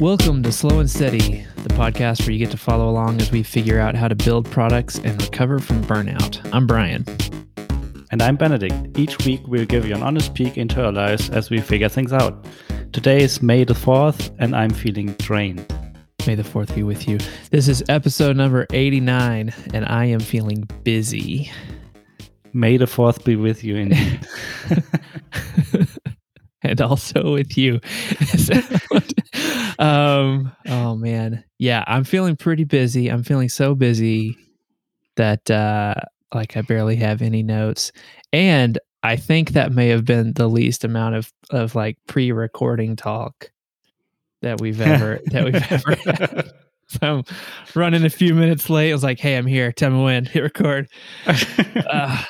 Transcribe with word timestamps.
Welcome 0.00 0.44
to 0.44 0.52
Slow 0.52 0.78
and 0.78 0.88
Steady, 0.88 1.44
the 1.56 1.70
podcast 1.70 2.20
where 2.20 2.30
you 2.30 2.38
get 2.38 2.52
to 2.52 2.56
follow 2.56 2.88
along 2.88 3.20
as 3.20 3.32
we 3.32 3.42
figure 3.42 3.80
out 3.80 3.96
how 3.96 4.06
to 4.06 4.14
build 4.14 4.48
products 4.48 5.00
and 5.00 5.20
recover 5.20 5.58
from 5.58 5.82
burnout. 5.82 6.40
I'm 6.54 6.68
Brian. 6.68 7.04
And 8.12 8.22
I'm 8.22 8.36
Benedikt. 8.36 8.96
Each 8.96 9.18
week 9.26 9.40
we'll 9.48 9.66
give 9.66 9.88
you 9.88 9.96
an 9.96 10.04
honest 10.04 10.34
peek 10.34 10.56
into 10.56 10.84
our 10.84 10.92
lives 10.92 11.30
as 11.30 11.50
we 11.50 11.60
figure 11.60 11.88
things 11.88 12.12
out. 12.12 12.46
Today 12.92 13.20
is 13.22 13.42
May 13.42 13.64
the 13.64 13.74
4th, 13.74 14.32
and 14.38 14.54
I'm 14.54 14.70
feeling 14.70 15.14
drained. 15.14 15.66
May 16.28 16.36
the 16.36 16.44
4th 16.44 16.76
be 16.76 16.84
with 16.84 17.08
you. 17.08 17.18
This 17.50 17.66
is 17.66 17.82
episode 17.88 18.36
number 18.36 18.68
89, 18.72 19.52
and 19.74 19.84
I 19.84 20.04
am 20.04 20.20
feeling 20.20 20.62
busy. 20.84 21.50
May 22.52 22.76
the 22.76 22.84
4th 22.84 23.24
be 23.24 23.34
with 23.34 23.64
you 23.64 23.74
indeed. 23.74 24.20
and 26.62 26.80
also 26.80 27.32
with 27.32 27.56
you. 27.56 27.80
um, 29.78 30.52
oh 30.66 30.96
man, 30.96 31.44
yeah, 31.58 31.84
I'm 31.86 32.04
feeling 32.04 32.36
pretty 32.36 32.64
busy. 32.64 33.08
I'm 33.08 33.22
feeling 33.22 33.48
so 33.48 33.74
busy 33.74 34.36
that 35.16 35.50
uh, 35.50 35.94
like 36.34 36.56
I 36.56 36.62
barely 36.62 36.96
have 36.96 37.22
any 37.22 37.42
notes, 37.42 37.92
and 38.32 38.78
I 39.02 39.16
think 39.16 39.50
that 39.50 39.72
may 39.72 39.88
have 39.88 40.04
been 40.04 40.32
the 40.32 40.48
least 40.48 40.84
amount 40.84 41.14
of 41.14 41.32
of 41.50 41.74
like 41.74 41.96
pre-recording 42.06 42.96
talk 42.96 43.50
that 44.42 44.60
we've 44.60 44.80
ever 44.80 45.20
that 45.26 45.44
we've 45.44 45.54
ever 45.70 45.94
had. 45.94 46.50
So 46.88 46.98
I'm 47.02 47.24
running 47.74 48.04
a 48.04 48.10
few 48.10 48.34
minutes 48.34 48.70
late. 48.70 48.90
I 48.90 48.94
was 48.94 49.04
like, 49.04 49.20
"Hey, 49.20 49.36
I'm 49.36 49.46
here. 49.46 49.72
Tell 49.72 49.90
me 49.90 50.02
when. 50.02 50.24
Hit 50.24 50.42
record." 50.42 50.88
Uh, 51.90 52.22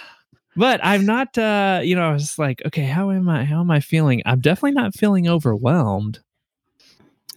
but 0.54 0.78
I'm 0.84 1.04
not 1.04 1.36
uh 1.36 1.80
you 1.82 1.96
know 1.96 2.10
I 2.10 2.12
was 2.12 2.38
like 2.38 2.62
okay 2.66 2.84
how 2.84 3.10
am 3.10 3.28
I 3.28 3.44
how 3.44 3.60
am 3.60 3.70
I 3.72 3.80
feeling 3.80 4.22
I'm 4.24 4.40
definitely 4.40 4.72
not 4.72 4.94
feeling 4.94 5.26
overwhelmed 5.28 6.20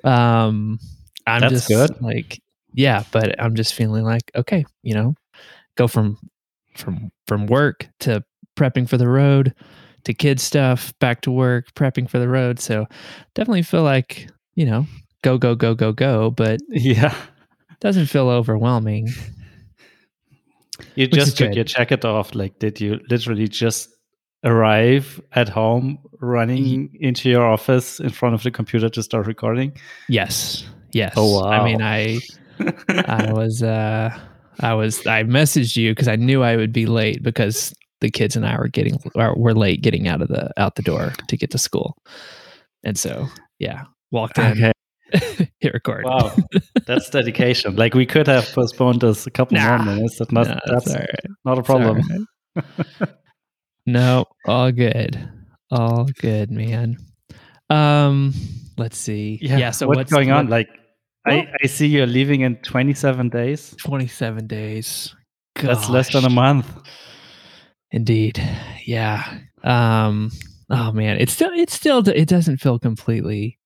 um 0.03 0.79
I'm 1.27 1.41
That's 1.41 1.53
just 1.53 1.67
good. 1.67 2.01
like 2.01 2.41
yeah 2.73 3.03
but 3.11 3.39
I'm 3.41 3.55
just 3.55 3.73
feeling 3.73 4.03
like 4.03 4.31
okay 4.35 4.65
you 4.83 4.93
know 4.93 5.15
go 5.75 5.87
from 5.87 6.17
from 6.75 7.11
from 7.27 7.47
work 7.47 7.87
to 8.01 8.23
prepping 8.57 8.87
for 8.87 8.97
the 8.97 9.07
road 9.07 9.53
to 10.03 10.13
kid 10.13 10.39
stuff 10.39 10.93
back 10.99 11.21
to 11.21 11.31
work 11.31 11.73
prepping 11.75 12.09
for 12.09 12.19
the 12.19 12.27
road 12.29 12.59
so 12.59 12.85
definitely 13.35 13.61
feel 13.61 13.83
like 13.83 14.27
you 14.55 14.65
know 14.65 14.85
go 15.21 15.37
go 15.37 15.53
go 15.55 15.75
go 15.75 15.91
go 15.91 16.31
but 16.31 16.59
yeah. 16.69 17.15
doesn't 17.79 18.07
feel 18.07 18.29
overwhelming 18.29 19.07
You 20.95 21.07
just 21.07 21.37
took 21.37 21.53
your 21.55 21.63
jacket 21.63 22.03
off. 22.05 22.33
Like, 22.35 22.59
did 22.59 22.81
you 22.81 22.99
literally 23.09 23.47
just 23.47 23.89
arrive 24.43 25.21
at 25.33 25.47
home 25.49 25.97
running 26.19 26.89
into 26.99 27.29
your 27.29 27.45
office 27.45 27.99
in 27.99 28.09
front 28.09 28.35
of 28.35 28.43
the 28.43 28.51
computer 28.51 28.89
to 28.89 29.03
start 29.03 29.27
recording? 29.27 29.71
yes 30.09 30.65
yes 30.93 31.13
Oh, 31.15 31.41
wow. 31.41 31.49
I 31.49 31.63
mean. 31.63 31.81
I 31.81 32.19
I 33.07 33.31
was 33.33 33.63
uh 33.63 34.09
I 34.59 34.73
was 34.73 35.05
I 35.07 35.23
messaged 35.23 35.75
you 35.77 35.91
because 35.91 36.07
I 36.07 36.15
knew 36.15 36.43
I 36.43 36.55
would 36.55 36.71
be 36.73 36.85
late 36.85 37.23
because 37.23 37.73
the 38.01 38.09
kids 38.11 38.35
and 38.35 38.45
I 38.45 38.57
were 38.57 38.67
getting 38.67 38.97
or 39.15 39.33
were 39.35 39.53
late 39.53 39.81
getting 39.81 40.07
out 40.07 40.21
of 40.21 40.27
the 40.27 40.51
out 40.59 40.75
the 40.75 40.81
door 40.83 41.13
to 41.27 41.37
get 41.37 41.49
to 41.51 41.57
school. 41.57 41.97
And 42.83 42.97
so 42.99 43.27
yeah, 43.59 43.83
walked 44.11 44.37
in, 44.37 44.45
okay. 44.51 44.71
hit 45.59 45.73
record. 45.73 46.05
Wow. 46.05 46.35
That's 46.87 47.09
dedication. 47.09 47.75
Like, 47.75 47.93
we 47.93 48.05
could 48.05 48.27
have 48.27 48.45
postponed 48.53 49.01
this 49.01 49.27
a 49.27 49.31
couple 49.31 49.57
Nah. 49.57 49.77
more 49.77 49.95
minutes. 49.95 50.17
But 50.19 50.31
not, 50.31 50.47
No, 50.47 50.59
that's 50.67 50.93
right. 50.93 51.09
not 51.45 51.59
a 51.59 51.63
problem. 51.63 52.01
no, 53.85 54.25
all 54.45 54.71
good. 54.71 55.29
All 55.71 56.05
good, 56.19 56.51
man. 56.51 56.97
Um 57.69 58.33
let's 58.77 58.97
see. 58.97 59.39
Yeah, 59.41 59.57
yeah 59.57 59.71
so 59.71 59.87
what's, 59.87 59.97
what's 59.97 60.11
going 60.11 60.31
on? 60.31 60.47
Like, 60.47 60.69
I, 61.25 61.47
I 61.63 61.67
see 61.67 61.87
you're 61.87 62.07
leaving 62.07 62.41
in 62.41 62.57
27 62.57 63.29
days. 63.29 63.75
27 63.77 64.47
days. 64.47 65.15
That's 65.55 65.89
less 65.89 66.11
than 66.13 66.25
a 66.25 66.29
month. 66.29 66.67
Indeed. 67.91 68.41
Yeah. 68.85 69.39
Um 69.63 70.31
oh 70.69 70.91
man, 70.91 71.17
it's 71.19 71.33
still 71.33 71.51
it's 71.53 71.73
still 71.73 72.07
it 72.07 72.27
doesn't 72.27 72.57
feel 72.57 72.79
completely 72.79 73.59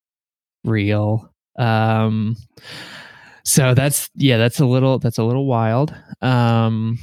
real. 0.63 1.31
Um 1.57 2.35
so 3.43 3.73
that's 3.73 4.09
yeah, 4.15 4.37
that's 4.37 4.59
a 4.59 4.65
little 4.65 4.99
that's 4.99 5.19
a 5.19 5.23
little 5.23 5.45
wild. 5.45 5.95
Um 6.21 6.99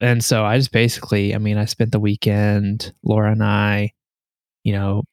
and 0.00 0.22
so 0.22 0.44
I 0.44 0.58
just 0.58 0.72
basically, 0.72 1.34
I 1.34 1.38
mean, 1.38 1.58
I 1.58 1.64
spent 1.64 1.92
the 1.92 2.00
weekend, 2.00 2.92
Laura 3.02 3.32
and 3.32 3.42
I, 3.42 3.92
you 4.64 4.72
know, 4.72 5.04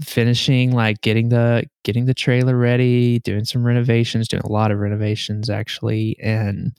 finishing 0.00 0.72
like 0.72 1.00
getting 1.00 1.28
the 1.28 1.64
getting 1.84 2.06
the 2.06 2.14
trailer 2.14 2.56
ready, 2.56 3.18
doing 3.20 3.44
some 3.44 3.64
renovations, 3.64 4.28
doing 4.28 4.42
a 4.44 4.52
lot 4.52 4.70
of 4.70 4.78
renovations 4.78 5.48
actually, 5.48 6.16
and 6.20 6.72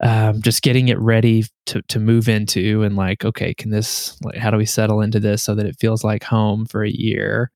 um, 0.00 0.42
just 0.42 0.62
getting 0.62 0.88
it 0.88 0.98
ready 0.98 1.44
to 1.66 1.82
to 1.82 2.00
move 2.00 2.28
into 2.28 2.82
and 2.82 2.96
like, 2.96 3.24
okay, 3.24 3.54
can 3.54 3.70
this 3.70 4.20
like 4.22 4.36
how 4.36 4.50
do 4.50 4.56
we 4.56 4.66
settle 4.66 5.00
into 5.00 5.20
this 5.20 5.42
so 5.42 5.54
that 5.54 5.66
it 5.66 5.76
feels 5.78 6.02
like 6.02 6.24
home 6.24 6.66
for 6.66 6.82
a 6.84 6.90
year? 6.90 7.50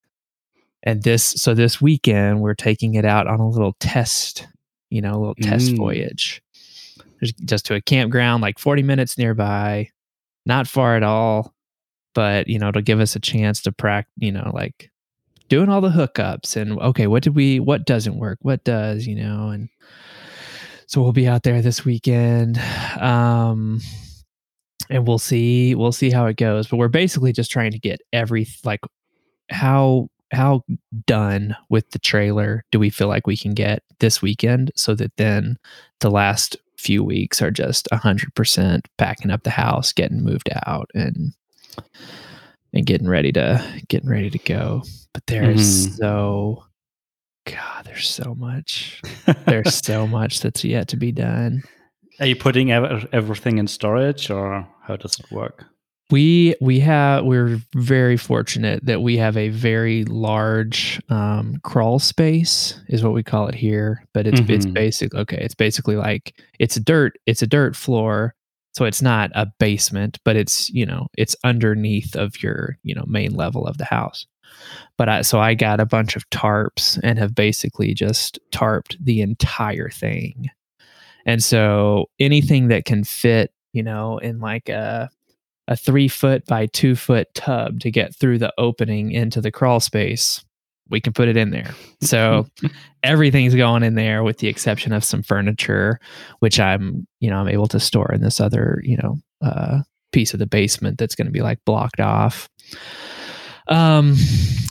And 0.85 1.03
this 1.03 1.25
so 1.25 1.55
this 1.55 1.81
weekend 1.81 2.41
we're 2.41 2.55
taking 2.55 2.95
it 2.95 3.05
out 3.05 3.27
on 3.27 3.41
a 3.41 3.49
little 3.49 3.75
test, 3.81 4.47
you 4.91 5.03
know, 5.03 5.12
a 5.12 5.19
little 5.19 5.35
test 5.35 5.73
Mm. 5.73 5.77
voyage. 5.77 6.41
Just- 7.23 7.67
to 7.67 7.75
a 7.75 7.81
campground 7.81 8.43
like 8.43 8.59
40 8.59 8.83
minutes 8.83 9.19
nearby, 9.19 9.91
not 10.47 10.69
far 10.69 10.97
at 10.97 11.03
all, 11.03 11.55
but 12.15 12.49
you 12.49 12.59
know, 12.59 12.69
it'll 12.69 12.83
give 12.83 13.01
us 13.01 13.17
a 13.17 13.21
chance 13.21 13.61
to 13.62 13.73
practice, 13.73 14.12
you 14.19 14.33
know, 14.33 14.51
like 14.55 14.91
doing 15.49 15.69
all 15.69 15.81
the 15.81 15.89
hookups 15.91 16.56
and 16.56 16.79
okay, 16.81 17.06
what 17.06 17.23
did 17.23 17.34
we 17.34 17.61
what 17.61 17.87
doesn't 17.87 18.19
work? 18.19 18.39
What 18.43 18.65
does, 18.65 19.06
you 19.06 19.15
know, 19.15 19.49
and 19.49 19.69
so 20.87 21.03
we'll 21.03 21.12
be 21.12 21.29
out 21.29 21.43
there 21.43 21.61
this 21.61 21.84
weekend. 21.84 22.59
Um 23.01 23.81
and 24.91 25.06
we'll 25.06 25.19
see 25.19 25.75
we'll 25.75 25.93
see 25.93 26.11
how 26.11 26.27
it 26.27 26.37
goes. 26.37 26.67
But 26.67 26.77
we're 26.77 26.89
basically 26.89 27.33
just 27.33 27.50
trying 27.50 27.73
to 27.73 27.79
get 27.79 28.00
every 28.12 28.47
like 28.65 28.81
how 29.50 30.09
how 30.31 30.62
done 31.06 31.56
with 31.71 31.91
the 31.91 31.99
trailer 31.99 32.65
do 32.71 32.79
we 32.79 32.91
feel 32.91 33.09
like 33.09 33.27
we 33.27 33.37
can 33.37 33.55
get 33.55 33.83
this 33.99 34.21
weekend 34.21 34.71
so 34.77 34.95
that 34.95 35.17
then 35.17 35.56
the 36.00 36.11
last 36.11 36.56
few 36.78 37.03
weeks 37.05 37.43
are 37.43 37.50
just 37.50 37.89
100% 37.93 38.81
packing 38.99 39.31
up 39.31 39.43
the 39.43 39.50
house 39.50 39.93
getting 39.93 40.22
moved 40.22 40.49
out 40.66 40.89
and 40.94 41.33
and 42.72 42.87
getting 42.87 43.09
ready 43.09 43.33
to 43.33 43.62
getting 43.89 44.09
ready 44.09 44.31
to 44.31 44.39
go 44.39 44.83
but 45.12 45.27
there's 45.27 45.88
Mhm. 45.88 45.97
so 45.99 46.65
god 47.47 47.84
there's 47.87 48.09
so 48.09 48.34
much 48.34 49.00
there's 49.47 49.75
so 49.84 50.06
much 50.06 50.41
that's 50.41 50.65
yet 50.65 50.88
to 50.88 50.97
be 50.97 51.12
done 51.12 51.62
Are 52.21 52.27
you 52.27 52.37
putting 52.37 52.71
ev- 52.72 53.09
everything 53.12 53.59
in 53.59 53.67
storage 53.69 54.31
or 54.31 54.67
how 54.83 54.97
does 54.97 55.19
it 55.21 55.31
work? 55.31 55.65
We 56.11 56.55
we 56.61 56.81
have 56.81 57.25
we're 57.25 57.61
very 57.75 58.17
fortunate 58.17 58.85
that 58.87 59.03
we 59.03 59.17
have 59.19 59.37
a 59.37 59.49
very 59.51 60.05
large 60.05 61.01
um, 61.11 61.57
crawl 61.63 61.99
space 61.99 62.81
is 62.89 63.03
what 63.03 63.13
we 63.13 63.23
call 63.23 63.47
it 63.47 63.55
here 63.55 64.05
but 64.15 64.27
it's 64.27 64.41
it's 64.49 64.67
Mhm. 64.67 64.75
basic 64.75 65.15
okay 65.15 65.39
it's 65.41 65.55
basically 65.55 65.97
like 65.97 66.35
it's 66.59 66.77
a 66.77 66.81
dirt 66.81 67.19
it's 67.27 67.43
a 67.43 67.47
dirt 67.47 67.77
floor 67.77 68.35
so 68.73 68.85
it's 68.85 69.03
not 69.03 69.31
a 69.35 69.47
basement 69.59 70.19
but 70.25 70.37
it's 70.37 70.71
you 70.71 70.87
know 70.87 71.09
it's 71.19 71.37
underneath 71.45 72.15
of 72.17 72.43
your 72.43 72.79
you 72.83 72.95
know 72.95 73.05
main 73.07 73.35
level 73.35 73.67
of 73.67 73.77
the 73.79 73.85
house 73.85 74.27
but 74.97 75.09
I 75.09 75.23
so 75.23 75.39
I 75.41 75.55
got 75.55 75.79
a 75.81 75.87
bunch 75.87 76.17
of 76.17 76.29
tarps 76.31 76.99
and 77.03 77.19
have 77.19 77.35
basically 77.35 77.93
just 77.93 78.39
tarped 78.51 78.97
the 78.99 79.21
entire 79.21 79.91
thing 79.91 80.49
and 81.27 81.43
so 81.45 82.07
anything 82.19 82.69
that 82.69 82.87
can 82.87 83.05
fit 83.05 83.53
you 83.75 83.83
know 83.83 84.17
in 84.19 84.41
like 84.41 84.69
a 84.71 85.11
a 85.69 85.76
three 85.76 86.09
foot 86.09 86.44
by 86.47 86.67
two 86.67 86.97
foot 86.97 87.32
tub 87.35 87.79
to 87.81 87.91
get 87.91 88.17
through 88.17 88.38
the 88.38 88.53
opening 88.59 89.12
into 89.12 89.41
the 89.41 89.53
crawl 89.53 89.79
space, 89.79 90.43
we 90.88 91.00
can 91.00 91.12
put 91.12 91.29
it 91.29 91.37
in 91.37 91.50
there. 91.50 91.75
So 92.00 92.47
everything's 93.05 93.55
going 93.55 93.82
in 93.82 93.94
there 93.94 94.25
with 94.25 94.38
the 94.38 94.49
exception 94.49 94.93
of 94.93 95.05
some 95.05 95.23
furniture, 95.23 96.00
which 96.41 96.59
I'm, 96.59 97.06
you 97.20 97.31
know, 97.31 97.37
I'm 97.37 97.49
able 97.49 97.69
to 97.69 97.79
store 97.79 98.11
in 98.12 98.23
this 98.23 98.41
other, 98.41 98.81
you 98.82 98.97
know, 98.97 99.19
uh, 99.43 99.82
piece 100.11 100.32
of 100.32 100.41
the 100.41 100.47
basement 100.47 100.99
that's 100.99 101.15
going 101.15 101.26
to 101.26 101.32
be 101.32 101.43
like 101.43 101.59
blocked 101.67 102.00
off. 102.00 102.49
Um, 103.69 104.15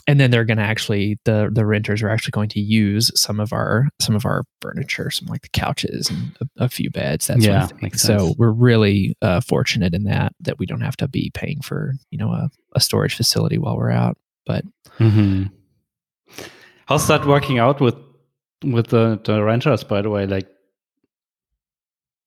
and 0.08 0.18
then 0.18 0.30
they're 0.30 0.44
going 0.46 0.56
to 0.56 0.62
actually 0.64 1.18
the 1.24 1.50
the 1.52 1.66
renters 1.66 2.02
are 2.02 2.08
actually 2.08 2.30
going 2.32 2.48
to 2.50 2.60
use 2.60 3.10
some 3.14 3.40
of 3.40 3.52
our 3.52 3.88
some 4.00 4.14
of 4.16 4.24
our 4.24 4.44
furniture, 4.60 5.10
some 5.10 5.26
like 5.28 5.42
the 5.42 5.50
couches 5.50 6.10
and 6.10 6.36
a, 6.40 6.64
a 6.64 6.68
few 6.68 6.90
beds. 6.90 7.26
That 7.26 7.42
sort 7.42 7.44
Yeah, 7.44 7.64
of 7.64 7.70
thing. 7.70 7.78
makes 7.82 8.02
So 8.02 8.34
we're 8.38 8.50
really 8.50 9.14
uh, 9.22 9.40
fortunate 9.40 9.94
in 9.94 10.04
that 10.04 10.32
that 10.40 10.58
we 10.58 10.66
don't 10.66 10.80
have 10.80 10.96
to 10.98 11.08
be 11.08 11.30
paying 11.34 11.60
for 11.60 11.92
you 12.10 12.18
know 12.18 12.30
a, 12.30 12.48
a 12.74 12.80
storage 12.80 13.14
facility 13.14 13.58
while 13.58 13.76
we're 13.76 13.90
out. 13.90 14.16
But 14.46 14.64
hmm 14.98 15.44
How's 16.86 17.06
that 17.08 17.26
working 17.26 17.58
out 17.58 17.80
with 17.80 17.96
with 18.64 18.88
the, 18.88 19.20
the 19.24 19.42
renters? 19.42 19.84
By 19.84 20.00
the 20.02 20.10
way, 20.10 20.26
like, 20.26 20.48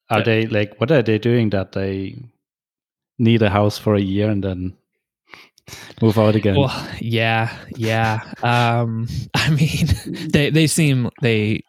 are 0.09 0.19
Yeah. 0.19 0.23
they 0.25 0.45
like 0.47 0.79
what 0.79 0.91
are 0.91 1.01
they 1.01 1.18
doing 1.18 1.50
that 1.50 1.71
they 1.71 2.15
need 3.18 3.41
a 3.41 3.50
house 3.50 3.77
for 3.79 3.95
a 3.95 4.01
year 4.01 4.29
and 4.29 4.44
then 4.44 4.77
move 6.01 6.18
out 6.18 6.35
again. 6.35 6.56
Well, 6.56 6.88
yeah, 7.00 7.56
yeah. 7.75 8.21
Um, 8.44 9.07
I 9.33 9.50
mean, 9.50 9.88
they 10.31 10.50
they 10.50 10.68
seem 10.68 11.09
they 11.21 11.63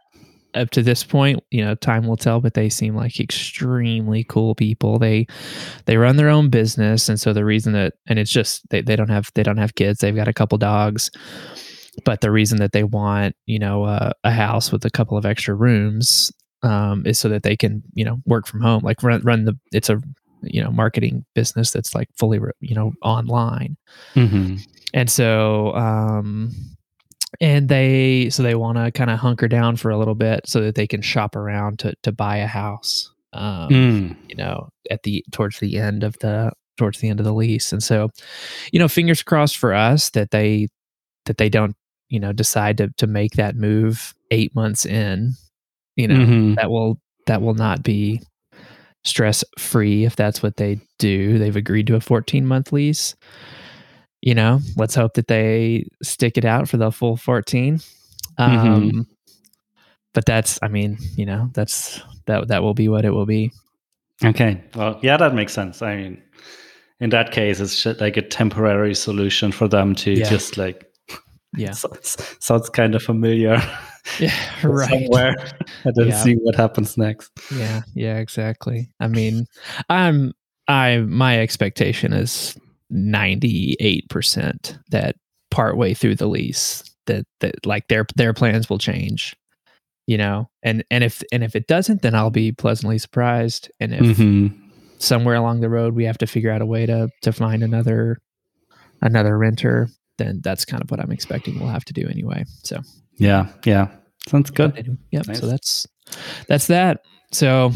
up 0.55 0.71
to 0.71 0.83
this 0.83 1.03
point, 1.05 1.43
you 1.51 1.65
know, 1.65 1.75
time 1.75 2.07
will 2.07 2.17
tell, 2.17 2.41
but 2.41 2.55
they 2.55 2.69
seem 2.69 2.95
like 2.95 3.19
extremely 3.19 4.25
cool 4.25 4.55
people. 4.55 4.99
They 4.99 5.27
they 5.87 5.97
run 5.97 6.17
their 6.17 6.29
own 6.29 6.51
business, 6.51 7.09
and 7.09 7.19
so 7.19 7.33
the 7.33 7.45
reason 7.45 7.73
that 7.73 7.95
and 8.07 8.19
it's 8.19 8.31
just 8.31 8.69
they, 8.71 8.83
they 8.83 8.97
don't 8.97 9.11
have 9.11 9.31
they 9.35 9.43
don't 9.43 9.59
have 9.59 9.75
kids. 9.75 10.01
They've 10.01 10.15
got 10.15 10.29
a 10.29 10.33
couple 10.33 10.59
dogs, 10.59 11.11
but 12.05 12.21
the 12.21 12.31
reason 12.31 12.59
that 12.59 12.73
they 12.73 12.85
want 12.85 13.35
you 13.47 13.59
know 13.59 13.85
uh, 13.85 14.13
a 14.25 14.31
house 14.31 14.71
with 14.71 14.85
a 14.85 14.91
couple 14.91 15.17
of 15.17 15.27
extra 15.27 15.55
rooms 15.55 16.33
um, 16.63 17.07
is 17.07 17.19
so 17.19 17.29
that 17.29 17.43
they 17.43 17.57
can 17.57 17.83
you 17.95 18.05
know 18.05 18.21
work 18.27 18.47
from 18.47 18.61
home, 18.61 18.83
like 18.83 19.03
run 19.03 19.23
run 19.23 19.45
the 19.45 19.59
it's 19.73 19.91
a 19.91 20.01
you 20.43 20.63
know 20.63 20.71
marketing 20.71 21.25
business 21.35 21.71
that's 21.73 21.95
like 21.95 22.09
fully 22.19 22.41
you 22.61 22.75
know 22.75 22.93
online, 23.03 23.77
mm-hmm. 24.15 24.57
and 24.95 25.11
so 25.11 25.75
um 25.75 26.51
and 27.41 27.69
they 27.69 28.29
so 28.31 28.43
they 28.43 28.55
want 28.55 28.77
to 28.79 28.91
kind 28.93 29.11
of 29.11 29.19
hunker 29.19 29.49
down 29.49 29.77
for 29.77 29.91
a 29.91 29.99
little 29.99 30.15
bit 30.15 30.41
so 30.47 30.61
that 30.61 30.75
they 30.75 30.87
can 30.87 31.01
shop 31.01 31.35
around 31.37 31.79
to 31.79 31.95
to 32.03 32.13
buy 32.13 32.37
a 32.37 32.47
house 32.47 33.11
um 33.33 33.69
Mm. 33.71 34.17
you 34.29 34.37
know 34.37 34.69
at 34.91 35.03
the 35.05 35.25
towards 35.33 35.59
the 35.59 35.79
end 35.79 36.05
of 36.05 36.19
the 36.19 36.53
towards 36.77 37.01
the 37.01 37.09
end 37.09 37.21
of 37.21 37.25
the 37.25 37.33
lease 37.33 37.73
and 37.73 37.83
so 37.83 38.11
you 38.73 38.79
know 38.79 38.89
fingers 38.89 39.23
crossed 39.23 39.57
for 39.57 39.73
us 39.73 40.11
that 40.11 40.31
they 40.31 40.69
that 41.27 41.39
they 41.39 41.49
don't 41.49 41.75
you 42.11 42.21
know 42.21 42.33
decide 42.33 42.77
to 42.79 42.89
to 42.99 43.07
make 43.07 43.33
that 43.33 43.57
move 43.57 44.15
8 44.31 44.55
months 44.55 44.85
in 44.85 45.33
you 45.97 46.09
know 46.09 46.17
Mhm. 46.17 46.57
that 46.57 46.71
will 46.71 46.99
that 47.27 47.41
will 47.41 47.55
not 47.55 47.83
be 47.83 48.21
stress 49.05 49.45
free 49.59 50.05
if 50.05 50.15
that's 50.17 50.43
what 50.43 50.57
they 50.57 50.81
do 50.99 51.39
they've 51.39 51.57
agreed 51.57 51.87
to 51.87 51.97
a 51.97 52.01
14 52.01 52.47
month 52.47 52.73
lease 52.73 53.15
you 54.21 54.35
know 54.35 54.61
let's 54.77 54.95
hope 54.95 55.15
that 55.15 55.27
they 55.27 55.85
stick 56.03 56.39
it 56.39 56.45
out 56.45 56.69
for 56.69 56.77
the 56.77 56.91
full 56.93 57.17
14 57.17 57.81
um 58.39 58.91
Mhm. 58.91 59.07
but 60.15 60.25
that's 60.25 60.59
i 60.63 60.69
mean 60.69 60.99
you 61.17 61.27
know 61.27 61.51
that's 61.55 62.01
that 62.27 62.49
that 62.49 62.63
will 62.63 62.75
be 62.75 62.89
what 62.89 63.05
it 63.05 63.11
will 63.11 63.27
be 63.27 63.51
Okay. 64.25 64.63
Well, 64.77 65.01
yeah, 65.03 65.17
that 65.17 65.35
makes 65.35 65.53
sense. 65.53 65.83
I 65.83 65.97
mean, 65.97 66.23
in 67.01 67.11
that 67.11 67.33
case, 67.33 67.59
it's 67.59 67.85
like 68.01 68.17
a 68.17 68.23
temporary 68.23 68.95
solution 68.95 69.51
for 69.51 69.67
them 69.67 69.97
to 69.97 70.13
Yeah. 70.13 70.29
just 70.31 70.57
like. 70.57 70.85
Yeah. 71.57 71.73
so- 71.83 71.97
sounds 72.39 72.69
kind 72.71 72.95
of 72.95 73.03
familiar. 73.03 73.61
yeah 74.21 74.35
right 74.63 74.89
Somewhere, 74.91 75.35
and 75.85 75.95
then 75.95 76.09
Yeah. 76.09 76.23
see 76.23 76.35
what 76.35 76.55
happens 76.55 76.97
next. 76.99 77.31
yeah 77.51 77.83
yeah 77.95 78.19
exactly 78.19 78.89
i 79.01 79.09
mean 79.09 79.47
i'm 79.89 80.33
i 80.69 80.99
my 80.99 81.39
expectation 81.41 82.13
is 82.13 82.57
98% 82.93 84.79
that 84.91 85.17
partway 85.51 85.95
through 85.95 86.15
the 86.17 86.27
lease 86.27 86.83
that 87.07 87.25
that 87.41 87.65
like 87.67 87.89
their 87.89 88.07
their 88.17 88.33
plans 88.33 88.71
will 88.71 88.79
change 88.79 89.37
you 90.07 90.17
know 90.17 90.49
and 90.63 90.85
and 90.91 91.05
if 91.05 91.23
and 91.33 91.45
if 91.45 91.55
it 91.55 91.67
doesn't 91.67 92.01
then 92.03 92.15
i'll 92.15 92.31
be 92.31 92.53
pleasantly 92.53 92.97
surprised 92.99 93.71
and 93.81 93.93
if 93.93 94.17
Mhm. 94.19 94.57
somewhere 94.99 95.35
along 95.35 95.61
the 95.61 95.69
road 95.69 95.95
we 95.95 96.05
have 96.05 96.19
to 96.19 96.27
figure 96.27 96.51
out 96.51 96.63
a 96.63 96.67
way 96.67 96.87
to 96.87 97.09
to 97.23 97.33
find 97.33 97.63
another 97.63 98.19
another 99.03 99.37
renter 99.37 99.89
then 100.19 100.41
that's 100.43 100.65
kind 100.65 100.83
of 100.83 100.91
what 100.91 101.01
i'm 101.01 101.11
expecting 101.13 101.59
we'll 101.59 101.69
have 101.69 101.85
to 101.85 101.93
do 101.93 102.07
anyway 102.09 102.45
so 102.63 102.81
Yeah. 103.19 103.49
Yeah. 103.65 103.89
Sounds 104.29 104.51
good. 104.51 104.77
anyway, 104.79 104.97
yep 105.11 105.27
Nice. 105.27 105.41
so 105.41 105.47
that's 105.47 105.87
that's 106.47 106.67
that 106.69 107.01
so 107.33 107.73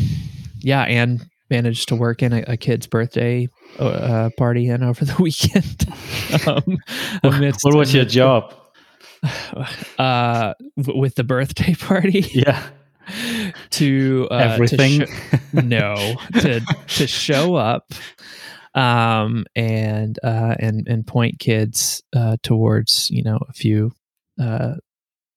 yeah 0.60 0.82
and 0.82 1.24
managed 1.50 1.88
to 1.88 1.96
work 1.96 2.22
in 2.22 2.32
a, 2.32 2.44
a 2.48 2.56
kid's 2.56 2.86
birthday 2.86 3.48
uh, 3.78 4.30
party 4.36 4.68
in 4.68 4.82
over 4.82 5.04
the 5.04 5.16
weekend 5.22 5.86
um, 6.46 6.78
amidst- 7.24 7.64
what 7.64 7.74
was 7.74 7.92
your 7.94 8.04
job? 8.04 8.54
uh 9.98 10.54
w- 10.76 11.00
with 11.00 11.14
the 11.16 11.24
birthday 11.24 11.74
party 11.78 12.20
Yeah. 12.32 12.62
to 13.70 14.28
uh, 14.30 14.38
to 14.38 14.44
Everything. 14.52 15.06
no 15.52 16.14
to 16.40 16.60
to 16.60 17.06
show 17.06 17.54
up 17.54 17.92
um 18.74 19.46
and 19.56 20.18
uh 20.22 20.54
and 20.58 20.86
and 20.88 21.06
point 21.06 21.38
kids 21.38 22.02
uh 22.14 22.36
towards 22.42 23.08
you 23.10 23.22
know 23.22 23.38
a 23.48 23.52
few 23.52 23.92
uh 24.40 24.74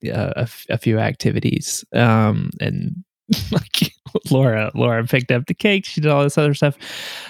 yeah, 0.02 0.32
a, 0.36 0.48
a 0.70 0.78
few 0.78 1.00
activities 1.00 1.84
um 1.94 2.50
and 2.60 2.96
like 3.52 3.94
Laura 4.32 4.72
Laura 4.74 5.06
picked 5.06 5.32
up 5.32 5.46
the 5.46 5.54
cake 5.54 5.86
she 5.86 6.02
did 6.02 6.10
all 6.10 6.24
this 6.24 6.38
other 6.38 6.54
stuff 6.54 6.78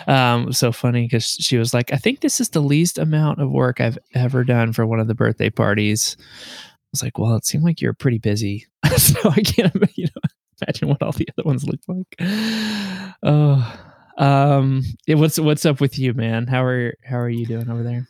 um 0.07 0.53
so 0.53 0.71
funny 0.71 1.03
because 1.03 1.25
she 1.25 1.57
was 1.57 1.73
like 1.73 1.91
I 1.91 1.97
think 1.97 2.21
this 2.21 2.39
is 2.39 2.49
the 2.49 2.61
least 2.61 2.97
amount 2.97 3.39
of 3.39 3.51
work 3.51 3.81
I've 3.81 3.97
ever 4.13 4.43
done 4.43 4.71
for 4.71 4.85
one 4.85 4.99
of 4.99 5.07
the 5.07 5.15
birthday 5.15 5.49
parties 5.49 6.15
I 6.19 6.87
was 6.93 7.03
like 7.03 7.17
well 7.17 7.35
it 7.35 7.45
seemed 7.45 7.63
like 7.63 7.81
you're 7.81 7.93
pretty 7.93 8.19
busy 8.19 8.65
so 8.97 9.29
I 9.29 9.41
can't 9.41 9.75
you 9.95 10.05
know 10.05 10.29
imagine 10.61 10.89
what 10.89 11.01
all 11.01 11.11
the 11.11 11.27
other 11.37 11.45
ones 11.45 11.65
look 11.65 11.79
like. 11.87 13.15
Oh, 13.23 13.79
um, 14.17 14.83
what's 15.07 15.39
what's 15.39 15.65
up 15.65 15.81
with 15.81 15.97
you, 15.97 16.13
man? 16.13 16.47
How 16.47 16.63
are 16.63 16.93
how 17.03 17.17
are 17.17 17.29
you 17.29 17.45
doing 17.45 17.69
over 17.69 17.83
there? 17.83 18.07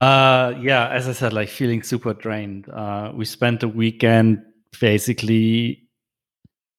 Uh, 0.00 0.54
yeah, 0.60 0.88
as 0.88 1.08
I 1.08 1.12
said, 1.12 1.32
like 1.32 1.48
feeling 1.48 1.82
super 1.82 2.12
drained. 2.14 2.68
Uh, 2.68 3.12
we 3.14 3.24
spent 3.24 3.60
the 3.60 3.68
weekend 3.68 4.42
basically 4.80 5.88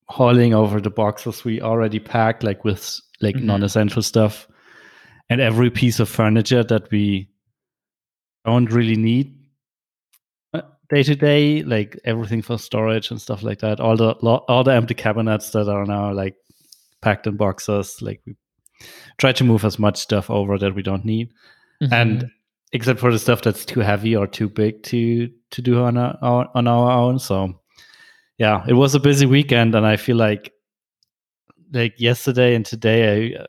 hauling 0.08 0.54
over 0.54 0.80
the 0.80 0.90
boxes 0.92 1.44
we 1.44 1.62
already 1.62 2.00
packed, 2.00 2.44
like 2.44 2.64
with 2.64 3.00
like 3.22 3.36
Mhm. 3.36 3.44
non-essential 3.44 4.02
stuff, 4.04 4.48
and 5.30 5.42
every 5.42 5.72
piece 5.72 6.00
of 6.00 6.08
furniture 6.10 6.64
that 6.64 6.90
we 6.92 7.30
don't 8.46 8.72
really 8.72 8.96
need 8.96 9.34
day 10.90 11.04
to 11.04 11.16
day, 11.16 11.64
like 11.64 12.00
everything 12.06 12.42
for 12.42 12.58
storage 12.58 13.12
and 13.12 13.20
stuff 13.22 13.44
like 13.44 13.60
that. 13.60 13.82
All 13.82 13.98
the 13.98 14.16
lo- 14.22 14.46
all 14.48 14.64
the 14.64 14.72
empty 14.74 14.94
cabinets 14.94 15.50
that 15.52 15.68
are 15.68 15.86
now 15.86 16.14
like 16.14 16.36
packed 17.02 17.28
in 17.28 17.36
boxes. 17.36 18.02
Like 18.02 18.22
we 18.26 18.38
try 19.18 19.34
to 19.34 19.44
move 19.44 19.66
as 19.66 19.78
much 19.80 19.98
stuff 19.98 20.30
over 20.30 20.58
that 20.60 20.76
we 20.76 20.84
don't 20.84 21.04
need 21.04 21.30
Mm-hmm. 21.84 21.94
and 21.94 22.32
except 22.74 23.00
for 23.00 23.12
the 23.12 23.20
stuff 23.20 23.42
that's 23.42 23.66
too 23.66 23.80
heavy 23.80 24.16
or 24.16 24.28
too 24.28 24.50
big 24.50 24.84
to 24.84 25.30
to 25.52 25.62
do 25.62 25.82
on 25.82 25.98
our, 25.98 26.18
on 26.54 26.68
our 26.68 26.92
own. 26.92 27.20
So 27.20 27.60
yeah 28.38 28.64
it 28.68 28.74
was 28.74 28.94
a 28.94 29.00
busy 29.00 29.26
weekend 29.26 29.74
and 29.74 29.84
i 29.88 29.98
feel 29.98 30.16
like 30.16 30.54
like 31.74 32.00
yesterday 32.00 32.54
and 32.54 32.64
today 32.66 33.34
i 33.34 33.40
uh, 33.40 33.46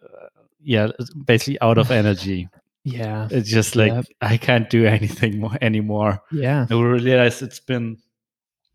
yeah 0.63 0.89
basically 1.27 1.61
out 1.61 1.79
of 1.79 1.91
energy. 2.03 2.49
Yeah, 2.85 3.29
it's 3.31 3.51
just 3.51 3.77
like 3.77 3.93
Yep. 3.93 4.05
i 4.23 4.37
can't 4.39 4.71
do 4.71 4.87
anything 4.87 5.41
more 5.41 5.57
anymore. 5.61 6.23
Yeah, 6.33 6.67
i 6.71 6.75
realized 6.75 7.43
it's 7.43 7.61
been 7.61 7.99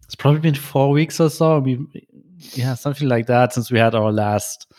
it's 0.03 0.15
probably 0.15 0.39
been 0.41 0.53
four 0.55 0.91
weeks 0.91 1.19
or 1.19 1.29
so. 1.31 1.59
We, 1.59 1.79
yeah 2.53 2.75
something 2.75 3.07
like 3.07 3.25
that 3.27 3.53
since 3.53 3.71
we 3.71 3.79
had 3.79 3.95
our 3.95 4.11
last 4.11 4.71